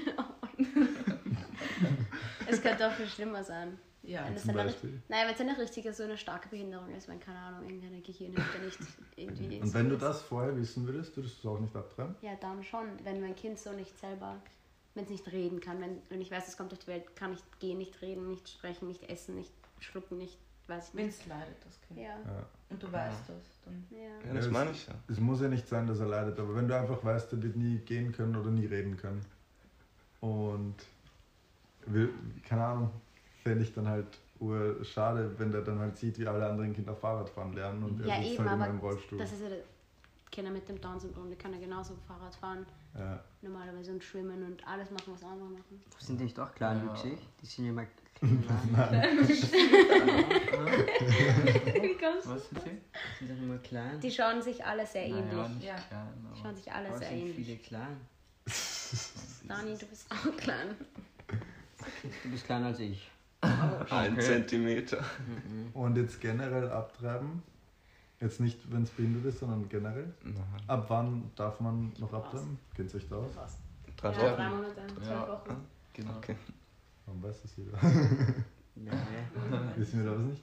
es 2.47 2.63
könnte 2.63 2.87
auch 2.89 2.93
viel 2.93 3.07
schlimmer 3.09 3.43
sein. 3.43 3.79
Ja. 4.03 4.27
Wenn 4.27 4.35
es 4.35 4.43
Zum 4.43 4.51
eine, 4.51 4.65
Beispiel. 4.65 5.03
nein, 5.09 5.27
wenn 5.27 5.35
es 5.35 5.41
eine 5.41 5.59
richtige, 5.59 5.93
so 5.93 6.03
eine 6.03 6.19
starke 6.19 6.49
Behinderung 6.49 6.93
ist, 6.95 7.09
wenn, 7.09 7.21
keine 7.21 7.39
Ahnung, 7.39 7.63
irgendeine 7.65 8.01
Gehirnhälfte 8.01 8.59
nicht 8.61 8.79
irgendwie. 9.17 9.61
Und 9.61 9.69
so 9.69 9.75
wenn 9.75 9.89
du 9.89 9.97
das 9.97 10.23
vorher 10.23 10.57
wissen 10.57 10.87
würdest, 10.87 11.17
würdest 11.17 11.37
du 11.43 11.49
es 11.49 11.55
auch 11.55 11.61
nicht 11.61 11.75
abtreiben? 11.77 12.17
Ja, 12.21 12.35
dann 12.41 12.63
schon. 12.65 12.87
Wenn 13.05 13.21
mein 13.21 13.37
Kind 13.37 13.59
so 13.61 13.73
nicht 13.73 13.97
selber, 13.99 14.43
wenn 14.95 15.05
es 15.05 15.11
nicht 15.11 15.31
reden 15.31 15.61
kann, 15.61 15.81
wenn, 15.81 16.03
wenn 16.09 16.21
ich 16.21 16.31
weiß, 16.31 16.49
es 16.49 16.57
kommt 16.57 16.73
auf 16.73 16.81
die 16.81 16.89
Welt, 16.89 17.15
kann 17.15 17.31
nicht 17.31 17.61
gehen, 17.61 17.79
nicht 17.79 18.01
reden, 18.03 18.29
nicht 18.29 18.49
sprechen, 18.49 18.89
nicht 18.89 19.09
essen, 19.09 19.37
nicht 19.37 19.53
schlucken, 19.79 20.19
nicht, 20.19 20.37
weiß 20.77 20.89
ich 20.89 20.95
Wenn 20.95 21.09
es 21.09 21.27
leidet, 21.27 21.57
das 21.65 21.81
Kind. 21.83 22.01
Ja, 22.01 22.11
Ja. 22.11 22.47
Und 22.71 22.83
du 22.83 22.91
weißt 22.91 23.29
das, 23.29 23.61
dann. 23.65 23.85
ja. 23.91 24.29
Ja, 24.29 24.35
das 24.35 24.51
meine 24.51 24.71
ich 24.71 24.87
ja. 24.87 24.95
Es 25.09 25.21
muss 25.21 25.41
ja 25.43 25.49
nicht 25.49 25.69
sein, 25.69 25.87
dass 25.87 26.01
er 26.01 26.07
leidet, 26.07 26.39
aber 26.41 26.55
wenn 26.55 26.67
du 26.69 26.75
einfach 26.79 27.05
weißt, 27.05 27.33
er 27.35 27.43
wird 27.43 27.57
nie 27.57 27.79
gehen 27.79 28.13
können 28.13 28.35
oder 28.37 28.51
nie 28.51 28.65
reden 28.67 28.97
können 28.97 29.21
und 30.21 30.75
will, 31.87 32.11
keine 32.49 32.65
Ahnung, 32.65 32.91
fände 33.43 33.63
ich 33.65 33.75
dann 33.75 33.89
halt 33.89 34.07
schade, 34.83 35.31
wenn 35.39 35.53
der 35.53 35.61
dann 35.63 35.79
halt 35.79 35.97
sieht, 35.97 36.19
wie 36.19 36.27
alle 36.27 36.45
anderen 36.49 36.73
Kinder 36.73 36.95
Fahrrad 36.97 37.29
fahren 37.29 37.53
lernen 37.53 37.83
und 37.85 38.01
er 38.01 38.07
Ja, 38.09 38.17
sitzt 38.17 38.33
eben, 38.33 38.39
halt 38.45 38.53
immer 38.55 38.65
aber 38.65 38.73
im 38.73 38.79
Rollstuhl. 38.81 39.19
das 39.19 39.33
ist 39.33 39.43
ja 39.43 39.49
der 39.51 39.59
Kinder 40.33 40.51
mit 40.51 40.69
dem 40.69 40.81
Down-Syndrom, 40.81 41.29
die 41.31 41.37
können 41.37 41.55
ja 41.55 41.61
genauso 41.61 41.95
Fahrrad 42.09 42.35
fahren, 42.35 42.67
Ja. 42.99 43.25
normalerweise 43.41 43.93
und 43.93 44.05
schwimmen 44.05 44.43
und 44.45 44.67
alles 44.67 44.91
machen, 44.91 45.15
was 45.15 45.23
andere 45.25 45.49
machen. 45.49 45.83
Sind 45.99 46.19
die 46.21 46.25
nicht 46.25 46.39
auch 46.39 46.55
kleinwüchsig? 46.55 47.13
Ja. 47.15 47.19
Die 47.41 47.47
sind 47.47 47.67
immer 47.69 47.87
klein. 47.87 49.29
Wie 51.81 51.97
kommst 51.97 52.29
Was 52.29 52.49
sind 52.49 52.63
sie? 52.63 52.71
Die 53.21 53.27
sind 53.27 53.39
doch 53.39 53.43
immer 53.45 53.59
klein. 53.59 54.01
Die 54.01 54.11
schauen 54.11 54.43
sich 54.43 54.65
alle 54.65 54.87
sehr 54.87 55.07
ähnlich. 55.07 55.25
Naja, 55.33 55.49
nicht 55.49 55.65
Ja. 55.65 55.75
klein, 55.77 56.09
Die 56.23 56.27
aber 56.27 56.37
schauen 56.37 56.57
sich 56.57 56.73
alle 56.73 56.89
Aber 56.89 56.99
sehr 56.99 57.09
sind 57.09 57.19
ähnlich. 57.19 57.37
viele 57.37 57.57
klein. 57.59 57.97
Dani, 59.49 59.77
du 59.79 59.87
bist 59.87 60.07
auch 60.11 60.37
klein. 60.37 60.77
Du 62.23 62.31
bist 62.31 62.45
kleiner 62.45 62.67
als 62.67 62.79
ich. 62.81 63.11
Ein 63.41 64.13
Okay. 64.13 64.21
Zentimeter. 64.21 65.01
Mhm. 65.49 65.71
Und 65.75 65.97
jetzt 65.97 66.21
generell 66.21 66.69
abtreiben, 66.71 67.43
jetzt 68.23 68.41
nicht, 68.41 68.59
wenn 68.73 68.83
es 68.85 68.91
behindert 68.91 69.25
ist, 69.27 69.41
sondern 69.41 69.69
generell. 69.69 70.13
Nein. 70.25 70.37
Ab 70.67 70.87
wann 70.89 71.31
darf 71.37 71.61
man 71.61 71.93
noch 71.99 72.13
abtreiben? 72.13 72.59
Kennt 72.75 72.91
ihr 72.95 72.97
euch 72.97 73.09
da 73.09 73.17
aus? 73.17 73.31
Drei 73.97 74.13
Ja, 74.13 74.19
Wochen. 74.23 74.37
drei 74.37 74.49
Monate, 74.49 74.87
zwölf 74.95 75.09
Ja. 75.09 75.29
Wochen. 75.29 75.57
Genau. 75.93 76.17
Okay. 76.17 76.37
Warum 77.07 77.23
weiß 77.23 77.43
das 77.43 77.57
jeder? 77.57 77.79
Ja. 78.75 78.93
Wissen 79.77 80.03
wir 80.03 80.11
da 80.11 80.17
was 80.17 80.25
nicht? 80.25 80.43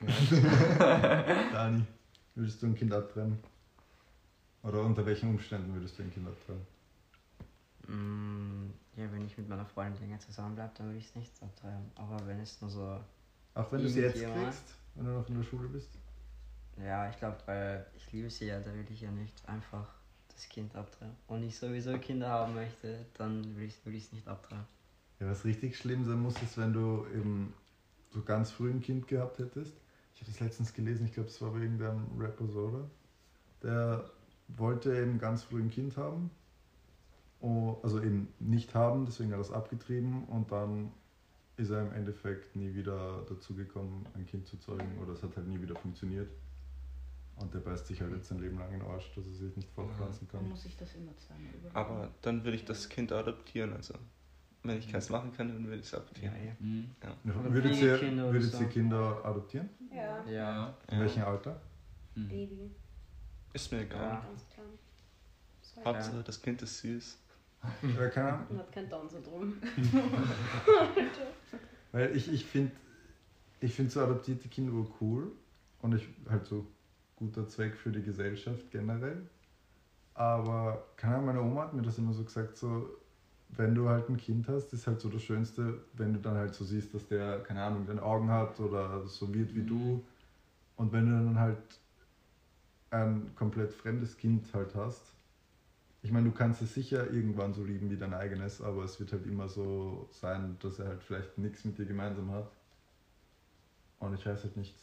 Dani, 1.52 1.82
würdest 2.36 2.62
du 2.62 2.66
ein 2.66 2.76
Kind 2.76 2.92
abtreiben? 2.92 3.38
Oder 4.62 4.82
unter 4.82 5.04
welchen 5.04 5.30
Umständen 5.30 5.74
würdest 5.74 5.98
du 5.98 6.04
ein 6.04 6.12
Kind 6.12 6.28
abtreiben? 6.28 6.62
Mm, 7.88 8.70
ja, 8.96 9.10
wenn 9.12 9.26
ich 9.26 9.36
mit 9.36 9.48
meiner 9.48 9.66
Freundin 9.66 10.00
länger 10.02 10.20
zusammen 10.20 10.54
bleibe, 10.54 10.72
dann 10.76 10.86
würde 10.86 10.98
ich 10.98 11.06
es 11.06 11.16
nicht 11.16 11.32
abtreiben. 11.42 11.90
Aber 11.96 12.24
wenn 12.28 12.38
es 12.38 12.60
nur 12.60 12.70
so. 12.70 13.00
Auch 13.54 13.70
wenn 13.72 13.82
du 13.82 13.88
sie 13.88 14.00
jetzt 14.00 14.16
Irgendjemand? 14.16 14.52
kriegst, 14.54 14.74
wenn 14.94 15.04
du 15.06 15.12
noch 15.12 15.28
in 15.28 15.36
der 15.36 15.42
Schule 15.44 15.68
bist? 15.68 15.90
Ja, 16.76 17.08
ich 17.08 17.18
glaube, 17.18 17.38
weil 17.46 17.86
ich 17.96 18.10
liebe 18.12 18.30
sie 18.30 18.46
ja, 18.46 18.60
da 18.60 18.72
will 18.74 18.86
ich 18.90 19.00
ja 19.00 19.10
nicht 19.10 19.48
einfach 19.48 19.86
das 20.28 20.48
Kind 20.48 20.74
abtreiben. 20.74 21.14
Und 21.28 21.42
ich 21.44 21.56
sowieso 21.56 21.96
Kinder 21.98 22.28
haben 22.28 22.54
möchte, 22.54 23.06
dann 23.14 23.56
will 23.56 23.64
ich 23.66 23.74
es 23.76 23.86
will 23.86 23.94
ich's 23.94 24.12
nicht 24.12 24.26
abtreiben. 24.26 24.66
Ja, 25.20 25.28
was 25.28 25.44
richtig 25.44 25.76
schlimm 25.76 26.04
sein 26.04 26.20
muss, 26.20 26.40
ist, 26.42 26.58
wenn 26.58 26.72
du 26.72 27.06
eben 27.14 27.54
so 28.10 28.22
ganz 28.22 28.50
früh 28.50 28.70
ein 28.70 28.80
Kind 28.80 29.06
gehabt 29.08 29.38
hättest. 29.38 29.74
Ich 30.14 30.20
habe 30.20 30.30
das 30.30 30.40
letztens 30.40 30.72
gelesen, 30.74 31.06
ich 31.06 31.12
glaube, 31.14 31.28
es 31.28 31.40
war 31.40 31.50
bei 31.52 31.60
irgendeinem 31.60 32.06
Rapper 32.18 32.48
so, 32.48 32.60
oder? 32.68 32.90
Der 33.62 34.10
wollte 34.48 34.96
eben 34.96 35.18
ganz 35.18 35.44
früh 35.44 35.60
ein 35.62 35.70
Kind 35.70 35.96
haben. 35.96 36.30
Oh, 37.40 37.78
Also 37.82 38.02
eben 38.02 38.32
nicht 38.40 38.74
haben, 38.74 39.06
deswegen 39.06 39.30
hat 39.30 39.38
er 39.38 39.42
es 39.42 39.52
abgetrieben 39.52 40.24
und 40.24 40.50
dann 40.50 40.92
ist 41.56 41.70
er 41.70 41.82
im 41.82 41.92
Endeffekt 41.92 42.56
nie 42.56 42.74
wieder 42.74 43.24
dazu 43.28 43.54
gekommen, 43.54 44.06
ein 44.14 44.26
Kind 44.26 44.46
zu 44.46 44.56
zeugen 44.58 44.98
oder 44.98 45.12
es 45.12 45.22
hat 45.22 45.36
halt 45.36 45.46
nie 45.46 45.60
wieder 45.60 45.76
funktioniert. 45.76 46.28
Und 47.36 47.52
der 47.52 47.58
beißt 47.60 47.86
sich 47.86 48.00
halt 48.00 48.12
jetzt 48.12 48.28
sein 48.28 48.38
Leben 48.40 48.58
lang 48.58 48.72
in 48.72 48.78
den 48.80 48.88
Arsch, 48.88 49.12
dass 49.14 49.26
er 49.26 49.32
sich 49.32 49.56
nicht 49.56 49.68
fortpflanzen 49.70 50.28
Dann 50.30 50.40
kann. 50.40 50.50
muss 50.50 50.64
ich 50.66 50.76
das 50.76 50.94
immer 50.94 51.16
zweimal 51.16 51.50
überlegen. 51.52 51.74
Aber 51.76 52.10
dann 52.22 52.44
würde 52.44 52.56
ich 52.56 52.64
das 52.64 52.88
Kind 52.88 53.10
adoptieren. 53.10 53.72
Also, 53.72 53.94
wenn 54.62 54.78
ich 54.78 54.90
keins 54.90 55.10
machen 55.10 55.32
kann, 55.32 55.48
dann 55.48 55.64
würde 55.66 55.78
ich 55.80 55.86
es 55.86 55.90
Ja, 55.92 55.98
adoptieren. 55.98 56.34
ja. 56.46 56.52
Mhm. 56.60 56.90
Oder 57.40 57.52
Würdet 57.54 57.76
ihr, 57.76 57.94
oder 57.96 58.32
würdet 58.32 58.52
so. 58.52 58.60
ihr 58.62 58.68
Kinder 58.68 59.24
adoptieren? 59.24 59.68
Ja, 59.92 60.24
Ja. 60.30 60.74
In 60.90 61.00
welchem 61.00 61.24
Alter? 61.24 61.60
Mhm. 62.14 62.28
Baby, 62.28 62.70
Ist 63.52 63.72
mir 63.72 63.80
egal. 63.82 64.00
Ja. 64.00 65.84
Hauptsache, 65.84 66.22
das 66.22 66.40
Kind 66.40 66.62
ist 66.62 66.78
süß. 66.78 67.18
Ja, 67.98 68.08
keine 68.08 68.32
Ahnung. 68.32 68.46
und 68.50 68.58
hat 68.58 68.72
kein 68.72 68.88
Down-Syndrom. 68.88 69.52
Weil 71.92 72.16
ich, 72.16 72.32
ich 72.32 72.44
finde 72.44 72.72
ich 73.60 73.74
find 73.74 73.90
so 73.90 74.02
adoptierte 74.02 74.48
Kinder 74.48 74.72
cool 75.00 75.32
und 75.80 75.94
ich 75.94 76.06
halt 76.28 76.44
so 76.44 76.66
guter 77.16 77.48
Zweck 77.48 77.76
für 77.76 77.90
die 77.90 78.02
Gesellschaft 78.02 78.70
generell. 78.70 79.22
Aber 80.14 80.86
keine 80.96 81.14
Ahnung, 81.14 81.26
meine 81.26 81.42
Oma 81.42 81.62
hat 81.62 81.74
mir 81.74 81.82
das 81.82 81.98
immer 81.98 82.12
so 82.12 82.24
gesagt, 82.24 82.56
so 82.56 82.88
wenn 83.56 83.74
du 83.74 83.88
halt 83.88 84.08
ein 84.08 84.16
Kind 84.16 84.48
hast, 84.48 84.72
ist 84.72 84.86
halt 84.86 85.00
so 85.00 85.08
das 85.08 85.22
Schönste, 85.22 85.80
wenn 85.94 86.12
du 86.12 86.20
dann 86.20 86.36
halt 86.36 86.54
so 86.54 86.64
siehst, 86.64 86.94
dass 86.94 87.06
der, 87.06 87.40
keine 87.40 87.62
Ahnung, 87.62 87.86
deine 87.86 88.02
Augen 88.02 88.30
hat 88.30 88.58
oder 88.60 89.06
so 89.06 89.32
wird 89.32 89.54
wie 89.54 89.62
du. 89.62 90.04
Und 90.76 90.92
wenn 90.92 91.06
du 91.06 91.12
dann 91.12 91.38
halt 91.38 91.58
ein 92.90 93.30
komplett 93.36 93.72
fremdes 93.72 94.16
Kind 94.16 94.52
halt 94.52 94.74
hast, 94.74 95.13
ich 96.04 96.12
meine, 96.12 96.28
du 96.30 96.36
kannst 96.36 96.62
es 96.62 96.74
sicher 96.74 97.10
irgendwann 97.10 97.54
so 97.54 97.64
lieben 97.64 97.90
wie 97.90 97.96
dein 97.96 98.14
eigenes, 98.14 98.60
aber 98.60 98.84
es 98.84 99.00
wird 99.00 99.12
halt 99.12 99.26
immer 99.26 99.48
so 99.48 100.08
sein, 100.12 100.56
dass 100.60 100.78
er 100.78 100.88
halt 100.88 101.02
vielleicht 101.02 101.38
nichts 101.38 101.64
mit 101.64 101.78
dir 101.78 101.86
gemeinsam 101.86 102.30
hat. 102.30 102.52
Und 103.98 104.14
ich 104.14 104.26
weiß 104.26 104.44
halt 104.44 104.56
nicht, 104.56 104.74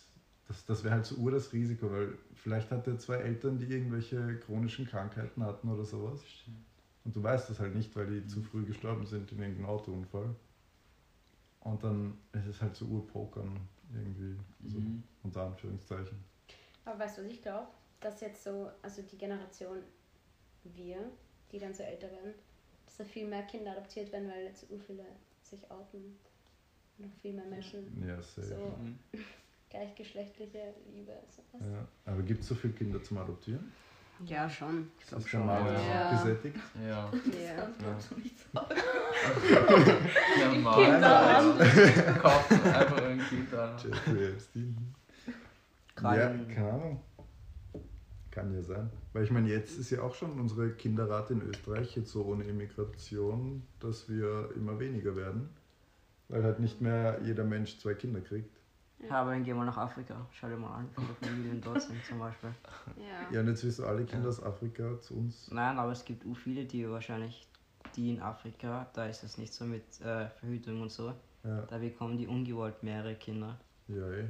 das, 0.47 0.65
das 0.65 0.83
wäre 0.83 0.95
halt 0.95 1.05
so 1.05 1.15
ur 1.17 1.31
das 1.31 1.53
Risiko, 1.53 1.91
weil 1.91 2.17
vielleicht 2.33 2.71
hat 2.71 2.87
er 2.87 2.97
zwei 2.97 3.17
Eltern, 3.17 3.57
die 3.59 3.65
irgendwelche 3.65 4.39
chronischen 4.39 4.87
Krankheiten 4.87 5.43
hatten 5.43 5.69
oder 5.69 5.85
sowas. 5.85 6.21
Und 7.05 7.15
du 7.15 7.23
weißt 7.23 7.49
das 7.49 7.59
halt 7.59 7.75
nicht, 7.75 7.95
weil 7.95 8.07
die 8.07 8.27
zu 8.27 8.41
früh 8.41 8.65
gestorben 8.65 9.05
sind 9.05 9.31
in 9.31 9.39
irgendeinem 9.39 9.67
Autounfall. 9.67 10.35
Und 11.61 11.83
dann 11.83 12.17
ist 12.33 12.47
es 12.47 12.61
halt 12.61 12.75
so 12.75 12.85
urpokern 12.85 13.59
irgendwie, 13.93 14.35
so 14.67 14.79
Mhm. 14.79 15.03
unter 15.23 15.43
Anführungszeichen. 15.45 16.17
Aber 16.85 16.99
weißt 16.99 17.19
du, 17.19 17.23
was 17.23 17.29
ich 17.31 17.41
glaube? 17.41 17.67
Dass 17.99 18.21
jetzt 18.21 18.43
so, 18.43 18.71
also 18.81 19.03
die 19.03 19.17
Generation 19.17 19.77
wir, 20.63 20.97
die 21.51 21.59
dann 21.59 21.73
so 21.73 21.83
älter 21.83 22.09
werden, 22.11 22.33
dass 22.85 22.97
da 22.97 23.03
viel 23.03 23.27
mehr 23.27 23.43
Kinder 23.43 23.71
adoptiert 23.71 24.11
werden, 24.11 24.29
weil 24.29 24.45
jetzt 24.45 24.61
so 24.69 24.77
viele 24.77 25.05
sich 25.43 25.59
outen. 25.71 26.17
Und 26.97 27.07
noch 27.07 27.13
viel 27.21 27.33
mehr 27.33 27.45
Menschen 27.45 28.03
Ja, 28.07 28.21
sehr. 28.21 28.43
so 28.45 28.55
Mhm. 28.55 28.97
gleichgeschlechtliche 29.69 30.73
Liebe. 30.93 31.13
Sowas. 31.29 31.65
Ja. 31.71 31.87
Aber 32.11 32.21
gibt 32.23 32.41
es 32.41 32.47
so 32.49 32.55
viele 32.55 32.73
Kinder 32.73 33.01
zum 33.03 33.17
Adoptieren? 33.17 33.71
Ja, 34.25 34.47
schon. 34.47 34.91
Ist 34.99 35.33
der 35.33 35.39
Markt 35.39 35.71
Ja. 35.87 36.11
gesättigt? 36.11 36.55
Ja. 36.79 37.11
Ja. 37.11 37.69
Das 37.79 38.09
du 38.09 38.15
nicht 38.19 38.35
sagen. 38.53 38.75
Ja, 40.39 40.53
Mann. 40.59 40.75
Kinderhandel. 40.75 42.13
Kaufen 42.21 42.63
einfach 42.63 43.01
ein 43.01 43.19
Kind 43.27 43.53
an. 43.53 43.77
Jeffrey 43.79 44.25
Epstein. 44.33 44.95
Ja, 46.03 46.29
in- 46.29 46.47
keine 46.49 46.71
Ahnung. 46.71 47.01
Kann 48.31 48.53
ja 48.53 48.61
sein. 48.63 48.89
Weil 49.13 49.23
ich 49.25 49.31
meine, 49.31 49.49
jetzt 49.49 49.77
ist 49.77 49.89
ja 49.89 50.01
auch 50.01 50.15
schon 50.15 50.39
unsere 50.39 50.71
Kinderrate 50.71 51.33
in 51.33 51.41
Österreich 51.41 51.95
jetzt 51.97 52.11
so 52.11 52.23
ohne 52.25 52.45
Immigration, 52.45 53.61
dass 53.79 54.07
wir 54.09 54.49
immer 54.55 54.79
weniger 54.79 55.15
werden. 55.15 55.49
Weil 56.29 56.43
halt 56.43 56.59
nicht 56.61 56.79
mehr 56.79 57.19
jeder 57.23 57.43
Mensch 57.43 57.77
zwei 57.79 57.93
Kinder 57.93 58.21
kriegt. 58.21 58.57
Ja, 58.99 59.21
aber 59.21 59.31
dann 59.31 59.43
gehen 59.43 59.57
wir 59.57 59.65
nach 59.65 59.77
Afrika. 59.77 60.25
Schau 60.31 60.47
dir 60.47 60.55
mal 60.57 60.75
an, 60.75 60.87
wie 60.95 61.01
viele 61.01 61.31
Familien 61.31 61.59
dort 61.61 61.81
sind 61.81 62.03
zum 62.05 62.19
Beispiel. 62.19 62.51
Ja. 62.97 63.33
Ja, 63.33 63.39
und 63.41 63.47
jetzt 63.47 63.63
wirst 63.65 63.79
du 63.79 63.85
alle 63.85 64.05
Kinder 64.05 64.29
aus 64.29 64.41
Afrika 64.41 64.97
zu 65.01 65.15
uns. 65.17 65.49
Nein, 65.51 65.77
aber 65.77 65.91
es 65.91 66.05
gibt 66.05 66.23
u 66.25 66.33
viele, 66.35 66.63
die 66.65 66.87
wahrscheinlich, 66.89 67.47
die 67.95 68.11
in 68.13 68.21
Afrika, 68.21 68.87
da 68.93 69.07
ist 69.07 69.23
es 69.23 69.37
nicht 69.37 69.53
so 69.53 69.65
mit 69.65 69.83
äh, 70.01 70.29
Verhütung 70.29 70.81
und 70.83 70.91
so. 70.91 71.13
Ja, 71.43 71.63
Da 71.63 71.79
bekommen 71.79 72.17
die 72.17 72.27
ungewollt 72.27 72.81
mehrere 72.83 73.15
Kinder. 73.15 73.59
ja 73.87 74.09
eh. 74.11 74.29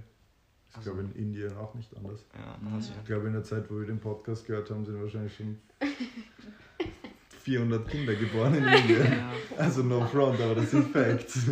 Ich 0.71 0.77
Also- 0.77 0.93
glaube 0.93 1.07
in 1.07 1.15
Indien 1.15 1.55
auch 1.57 1.73
nicht 1.75 1.95
anders. 1.95 2.25
Ja, 2.33 2.57
also, 2.73 2.93
Ich 2.99 3.05
glaube 3.05 3.27
in 3.27 3.33
der 3.33 3.43
Zeit, 3.43 3.69
wo 3.69 3.77
wir 3.79 3.85
den 3.85 3.99
Podcast 3.99 4.45
gehört 4.47 4.69
haben, 4.71 4.85
sind 4.85 4.99
wahrscheinlich 5.01 5.35
schon 5.35 5.59
400 7.43 7.87
Kinder 7.89 8.15
geboren 8.15 8.53
in 8.55 8.63
Indien. 8.63 9.03
Ja, 9.11 9.31
Also 9.57 9.83
no 9.83 10.05
front, 10.07 10.39
aber 10.39 10.55
das 10.55 10.71
sind 10.71 10.87
Facts. 10.91 11.45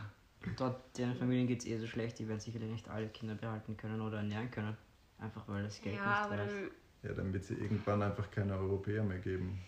dort, 0.56 0.80
deren 0.96 1.14
Familien 1.16 1.46
geht 1.46 1.60
es 1.60 1.66
eh 1.66 1.76
so 1.78 1.86
schlecht, 1.86 2.18
die 2.18 2.28
werden 2.28 2.40
sicherlich 2.40 2.70
nicht 2.70 2.88
alle 2.88 3.08
Kinder 3.08 3.34
behalten 3.34 3.76
können 3.76 4.00
oder 4.00 4.18
ernähren 4.18 4.50
können. 4.50 4.76
Einfach 5.18 5.46
weil 5.48 5.64
das 5.64 5.80
Geld 5.80 5.96
Ja, 5.96 6.28
nicht 6.28 6.38
reicht. 6.40 6.52
dann. 6.52 6.70
Ja, 7.02 7.12
dann 7.14 7.32
wird 7.32 7.42
es 7.44 7.50
irgendwann 7.50 8.02
einfach 8.02 8.30
keine 8.30 8.56
Europäer 8.56 9.02
mehr 9.02 9.18
geben. 9.18 9.58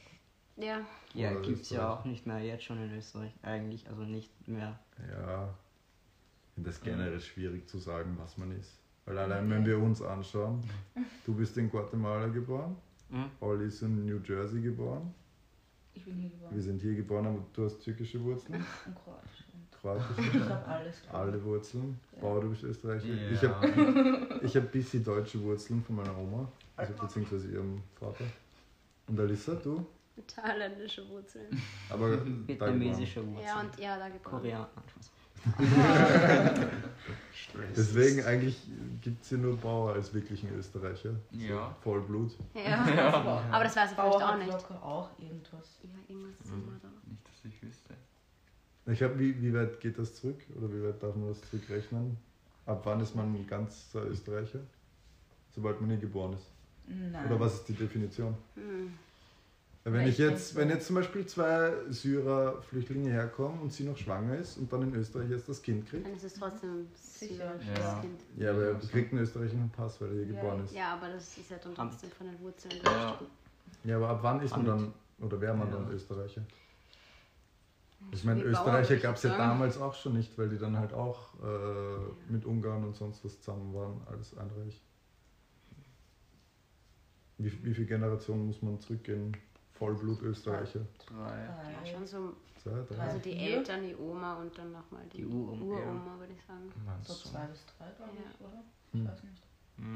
Ja. 0.57 0.81
Ja, 1.15 1.35
gibt 1.41 1.63
es 1.63 1.71
ja 1.71 1.93
auch 1.93 2.05
nicht 2.05 2.27
mehr 2.27 2.39
jetzt 2.41 2.65
schon 2.65 2.81
in 2.83 2.97
Österreich. 2.97 3.33
Eigentlich, 3.43 3.89
also 3.89 4.03
nicht 4.05 4.31
mehr. 4.47 4.79
Ja, 5.11 5.53
ich 6.49 6.55
finde 6.55 6.71
das 6.71 6.81
generell 6.81 7.21
schwierig 7.21 7.69
zu 7.69 7.79
sagen, 7.79 8.15
was 8.19 8.37
man 8.39 8.53
ist. 8.53 8.79
Weil 9.07 9.19
allein 9.19 9.49
wenn 9.51 9.67
wir 9.67 9.79
uns 9.79 10.01
anschauen, 10.03 10.61
du 11.27 11.35
bist 11.35 11.57
in 11.59 11.71
Guatemala 11.71 12.27
geboren, 12.29 12.77
Hm? 13.11 13.27
Olli 13.41 13.67
ist 13.67 13.83
in 13.83 14.07
New 14.07 14.19
Jersey 14.27 14.63
geboren, 14.63 15.13
Ich 15.93 16.05
bin 16.05 16.15
hier 16.17 16.31
wir 16.31 16.39
geboren. 16.39 16.61
sind 16.61 16.81
hier 16.83 16.95
geboren, 16.95 17.27
aber 17.27 17.39
du 17.53 17.65
hast 17.67 17.81
türkische 17.81 18.19
Wurzeln, 18.25 18.55
Und 18.55 18.95
Kroatisch. 18.95 19.45
Und 19.53 19.71
kroatische, 19.73 20.39
Ich 20.39 20.49
habe 20.51 20.67
alles. 20.67 21.03
alle 21.13 21.45
Wurzeln. 21.45 22.01
Ja. 22.17 22.23
Bauer, 22.23 22.41
du 22.41 22.49
bist 22.51 22.63
Österreicher. 22.65 23.07
Ja. 23.07 23.31
Ich 23.31 23.43
habe 23.43 24.39
ich 24.43 24.57
hab 24.57 24.65
ein 24.65 24.71
bisschen 24.71 25.05
deutsche 25.05 25.41
Wurzeln 25.43 25.83
von 25.85 25.97
meiner 25.97 26.17
Oma, 26.17 26.49
also 26.77 26.95
beziehungsweise 26.95 27.49
ihrem 27.53 27.83
Vater. 28.01 28.25
Und 29.07 29.21
Alissa, 29.21 29.55
du? 29.57 29.85
Thailändische 30.27 31.07
Wurzeln. 31.11 31.61
Aber. 31.91 32.25
Vietnamesische 32.47 33.21
Wurzeln. 33.27 33.47
Ja, 33.47 33.61
und 33.61 33.79
ja, 33.79 33.99
da 33.99 34.09
geboren. 34.09 34.23
Koreaner. 34.41 34.71
Deswegen 37.77 38.25
eigentlich 38.25 38.57
gibt 39.01 39.23
es 39.23 39.29
hier 39.29 39.39
nur 39.39 39.57
Bauer 39.57 39.93
als 39.95 40.13
wirklichen 40.13 40.53
Österreicher. 40.57 41.11
So 41.33 41.39
Ja. 41.39 41.75
Vollblut. 41.83 42.33
Ja. 42.55 43.45
Aber 43.51 43.65
das 43.65 43.77
weiß 43.77 43.91
ich 43.91 43.97
vielleicht 43.97 43.99
Bauer 44.19 44.29
auch 44.31 44.37
nicht. 44.37 44.51
locker 44.51 44.83
auch 44.83 45.11
irgendwas. 45.19 45.79
Ja, 45.83 45.91
irgendwas 46.09 46.41
ist 46.41 46.51
Mhm. 46.51 46.63
immer 46.63 46.79
da. 46.83 46.89
Nicht, 47.07 47.23
dass 47.27 47.45
ich 47.45 47.63
wüsste. 47.63 47.95
Ich 48.87 48.99
glaube, 48.99 49.19
wie, 49.19 49.41
wie 49.41 49.55
weit 49.55 49.81
geht 49.81 49.99
das 49.99 50.15
zurück? 50.15 50.41
Oder 50.57 50.71
wie 50.73 50.83
weit 50.85 51.03
darf 51.03 51.15
man 51.15 51.29
das 51.29 51.41
zurückrechnen? 51.51 52.17
Ab 52.67 52.81
wann 52.85 53.01
ist 53.01 53.15
man 53.15 53.35
ein 53.35 53.47
ganzer 53.47 54.05
Österreicher? 54.07 54.61
Sobald 55.55 55.81
man 55.81 55.91
hier 55.91 55.99
geboren 56.01 56.35
ist. 56.35 56.51
Nein. 56.87 57.27
Oder 57.27 57.41
was 57.41 57.55
ist 57.55 57.69
die 57.69 57.75
Definition? 57.75 58.35
Hm. 58.57 58.93
Wenn 59.87 60.01
Ja, 60.01 60.09
ich 60.09 60.17
jetzt, 60.17 60.57
wenn 60.57 60.71
jetzt 60.71 60.87
zum 60.87 60.97
Beispiel 60.97 61.27
zwei 61.27 61.75
Syrer 61.91 62.63
Flüchtlinge 62.63 63.11
herkommen 63.11 63.61
und 63.61 63.71
sie 63.71 63.85
noch 63.85 63.99
schwanger 63.99 64.37
ist 64.39 64.57
und 64.57 64.73
dann 64.73 64.83
in 64.83 64.95
Österreich 64.95 65.29
jetzt 65.29 65.47
das 65.47 65.61
Kind 65.61 65.87
kriegt, 65.87 66.07
Dann 66.07 66.15
ist 66.15 66.25
es 66.25 66.33
trotzdem 66.35 66.87
Sicher. 66.95 67.53
syrisches 67.61 67.69
Ja. 67.79 68.01
Kind. 68.01 68.21
ja, 68.39 68.51
aber 68.53 68.63
er 68.63 68.73
Ja, 68.73 68.79
kriegt 68.91 69.13
einen 69.13 69.23
österreichischen 69.23 69.71
Pass, 69.71 70.01
weil 70.01 70.09
er 70.09 70.15
hier 70.15 70.25
Ja. 70.25 70.41
geboren 70.41 70.65
ist. 70.65 70.73
Ja, 70.75 70.95
aber 70.95 71.11
das 71.11 71.37
ist 71.37 71.51
ja 71.51 71.59
dann 71.59 71.75
trotzdem 71.75 72.11
von 72.11 72.27
den 72.27 72.41
Wurzeln 72.41 72.75
Ja. 72.83 73.19
Ja, 73.85 73.97
aber 73.97 74.09
ab 74.09 74.19
wann 74.23 74.41
ist 74.41 74.57
man 74.57 74.65
dann, 74.65 74.95
oder 75.21 75.39
wäre 75.39 75.55
man 75.55 75.69
Ja. 75.69 75.75
dann 75.75 75.93
Österreicher? 75.93 76.41
Ich 78.13 78.25
meine, 78.25 78.43
Österreicher 78.43 78.97
gab 78.97 79.17
es 79.17 79.23
ja 79.25 79.37
damals 79.37 79.77
auch 79.77 79.95
schon 79.95 80.15
nicht, 80.15 80.39
weil 80.39 80.49
die 80.49 80.57
dann 80.59 80.79
halt 80.79 80.95
auch 80.95 81.35
äh, 81.43 82.33
mit 82.33 82.47
Ungarn 82.47 82.85
und 82.85 82.95
sonst 82.97 83.23
was 83.23 83.39
zusammen 83.41 83.75
waren, 83.75 84.01
alles 84.07 84.35
ein 84.39 84.51
Reich. 84.51 84.81
Wie, 87.37 87.65
wie 87.65 87.75
viele 87.75 87.87
Generationen 87.87 88.47
muss 88.47 88.63
man 88.63 88.81
zurückgehen? 88.81 89.37
Vollblut-Österreicher? 89.75 90.81
Drei. 91.07 91.45
Ja, 91.45 91.85
schon 91.87 92.07
so. 92.07 92.35
Zwei, 92.63 92.81
drei? 92.89 92.99
Also 93.03 93.19
die? 93.19 93.37
Eltern, 93.37 93.83
die 93.83 93.95
Oma 93.97 94.35
und 94.37 94.57
dann 94.57 94.73
nochmal 94.73 95.03
die, 95.13 95.19
Die 95.19 95.27
Uroma, 95.27 95.77
Uroma, 95.77 96.19
würde 96.19 96.33
ich 96.33 96.43
sagen. 96.47 96.73
Meinst 96.87 97.09
So 97.09 97.15
du? 97.15 97.21
zwei 97.31 97.47
bis 97.47 97.67
drei, 97.67 97.91
glaube 97.97 98.13
ich, 98.15 98.21
Ja. 98.41 98.47
oder? 98.47 98.63
Hm. 98.93 99.03
Ich 99.03 99.09
weiß 99.11 99.23
nicht. 99.25 99.43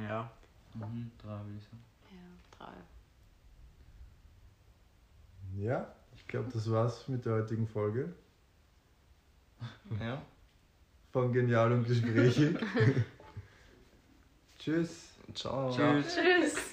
Ja. 0.09 0.31
Mhm, 0.75 1.11
drei 1.23 1.39
würde 1.45 1.57
ich 1.59 1.65
sagen. 1.65 1.85
Ja, 2.11 2.19
drei. 2.59 2.73
Ja, 5.57 5.95
ich 6.15 6.27
glaube, 6.29 6.51
das 6.53 6.71
war's 6.71 7.09
mit 7.09 7.25
der 7.25 7.33
heutigen 7.35 7.67
Folge 7.67 8.13
Ja. 10.01 10.21
von 11.13 11.33
Genial 11.33 11.73
und 11.73 11.85
Gesprächig. 11.87 12.57
Tschüss. 14.59 15.15
Ciao. 15.35 15.71
Tschüss. 15.75 16.15
Tschüss! 16.17 16.68